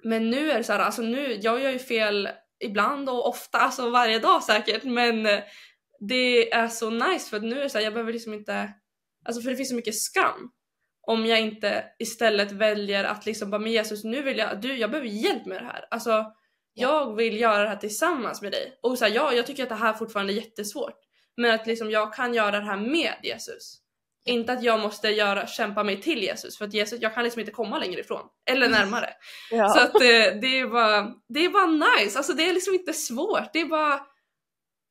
[0.04, 2.30] men nu är det så här, alltså nu, jag gör ju fel
[2.62, 4.84] ibland och ofta, alltså varje dag säkert.
[4.84, 5.40] Men eh,
[6.10, 8.74] det är så nice för att nu är det så här, jag behöver liksom inte,
[9.26, 10.52] alltså för det finns så mycket skam.
[11.08, 14.92] Om jag inte istället väljer att liksom bara med Jesus nu vill jag, du jag
[14.92, 15.86] behöver hjälp med det här.
[15.92, 16.26] Alltså
[16.74, 18.80] jag vill göra det här tillsammans med dig.
[18.82, 20.98] Och så här, ja, jag tycker att det här fortfarande är jättesvårt.
[21.38, 23.81] Men att liksom jag kan göra det här med Jesus.
[24.26, 27.40] Inte att jag måste göra, kämpa mig till Jesus för att Jesus, jag kan liksom
[27.40, 28.22] inte komma längre ifrån.
[28.50, 29.10] Eller närmare.
[29.52, 29.70] Ja.
[29.70, 30.02] Så att eh,
[30.42, 31.66] det är bara, det är bara
[32.02, 32.18] nice.
[32.18, 33.54] Alltså det är liksom inte svårt.
[33.54, 34.00] Det är bara,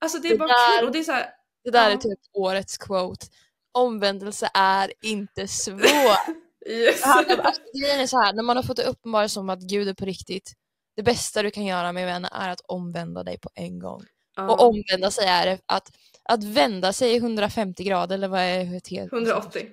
[0.00, 0.86] alltså det är Det bara där- kul.
[0.86, 1.26] Och det är så här,
[1.64, 1.96] Det där är Ja.
[2.00, 3.26] typ årets quote.
[3.72, 5.80] Omvändelse är inte svårt.
[6.68, 7.02] yes.
[7.06, 9.94] Alltså, grejen är så här, när man har fått det uppenbart som att Gud är
[9.94, 10.52] på riktigt,
[10.96, 14.00] det bästa du kan göra med vänner är att omvända dig på en gång.
[14.36, 15.90] Ja, Och omvända sig är att,
[16.30, 18.64] att vända sig i 150 grader, eller vad är det?
[18.64, 19.08] heter?
[19.12, 19.68] 180.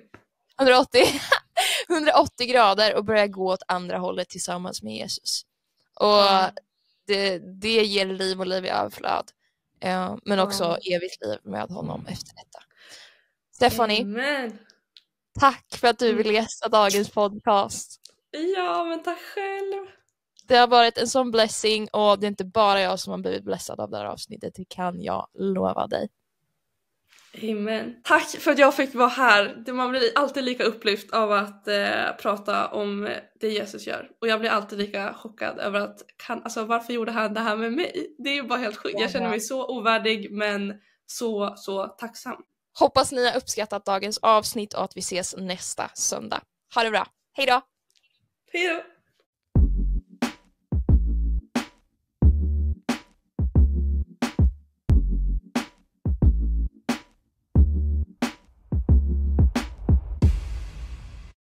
[0.60, 1.04] 180,
[1.88, 5.42] 180 grader och börja gå åt andra hållet tillsammans med Jesus.
[6.00, 6.50] Och Ja.
[7.06, 9.24] det, det ger liv och liv i överflöd.
[9.80, 10.96] Eh, men också Ja.
[10.96, 12.58] evigt liv med honom efter detta.
[13.54, 14.58] Stephanie, Amen.
[15.40, 16.16] tack för att du Mm.
[16.18, 18.00] ville gästa dagens podcast.
[18.56, 19.86] Ja men tack själv.
[20.44, 23.44] Det har varit en sån blessing och det är inte bara jag som har blivit
[23.44, 26.08] blessad av det här avsnittet, det kan jag lova dig.
[27.34, 27.96] Amen.
[28.04, 29.72] Tack för att jag fick vara här.
[29.72, 34.10] Man blir alltid lika upplyft av att eh, prata om eh, det Jesus gör.
[34.20, 37.56] Och jag blir alltid lika chockad över att kan, alltså, varför gjorde han det här
[37.56, 38.14] med mig?
[38.18, 39.00] Det är ju bara helt sjukt.
[39.00, 40.74] Jag känner mig så ovärdig men
[41.06, 42.36] så, så tacksam.
[42.78, 46.40] Hoppas ni har uppskattat dagens avsnitt och att vi ses nästa söndag.
[46.74, 47.06] Ha det bra,
[47.36, 47.60] hejdå!
[48.52, 48.82] Hejdå!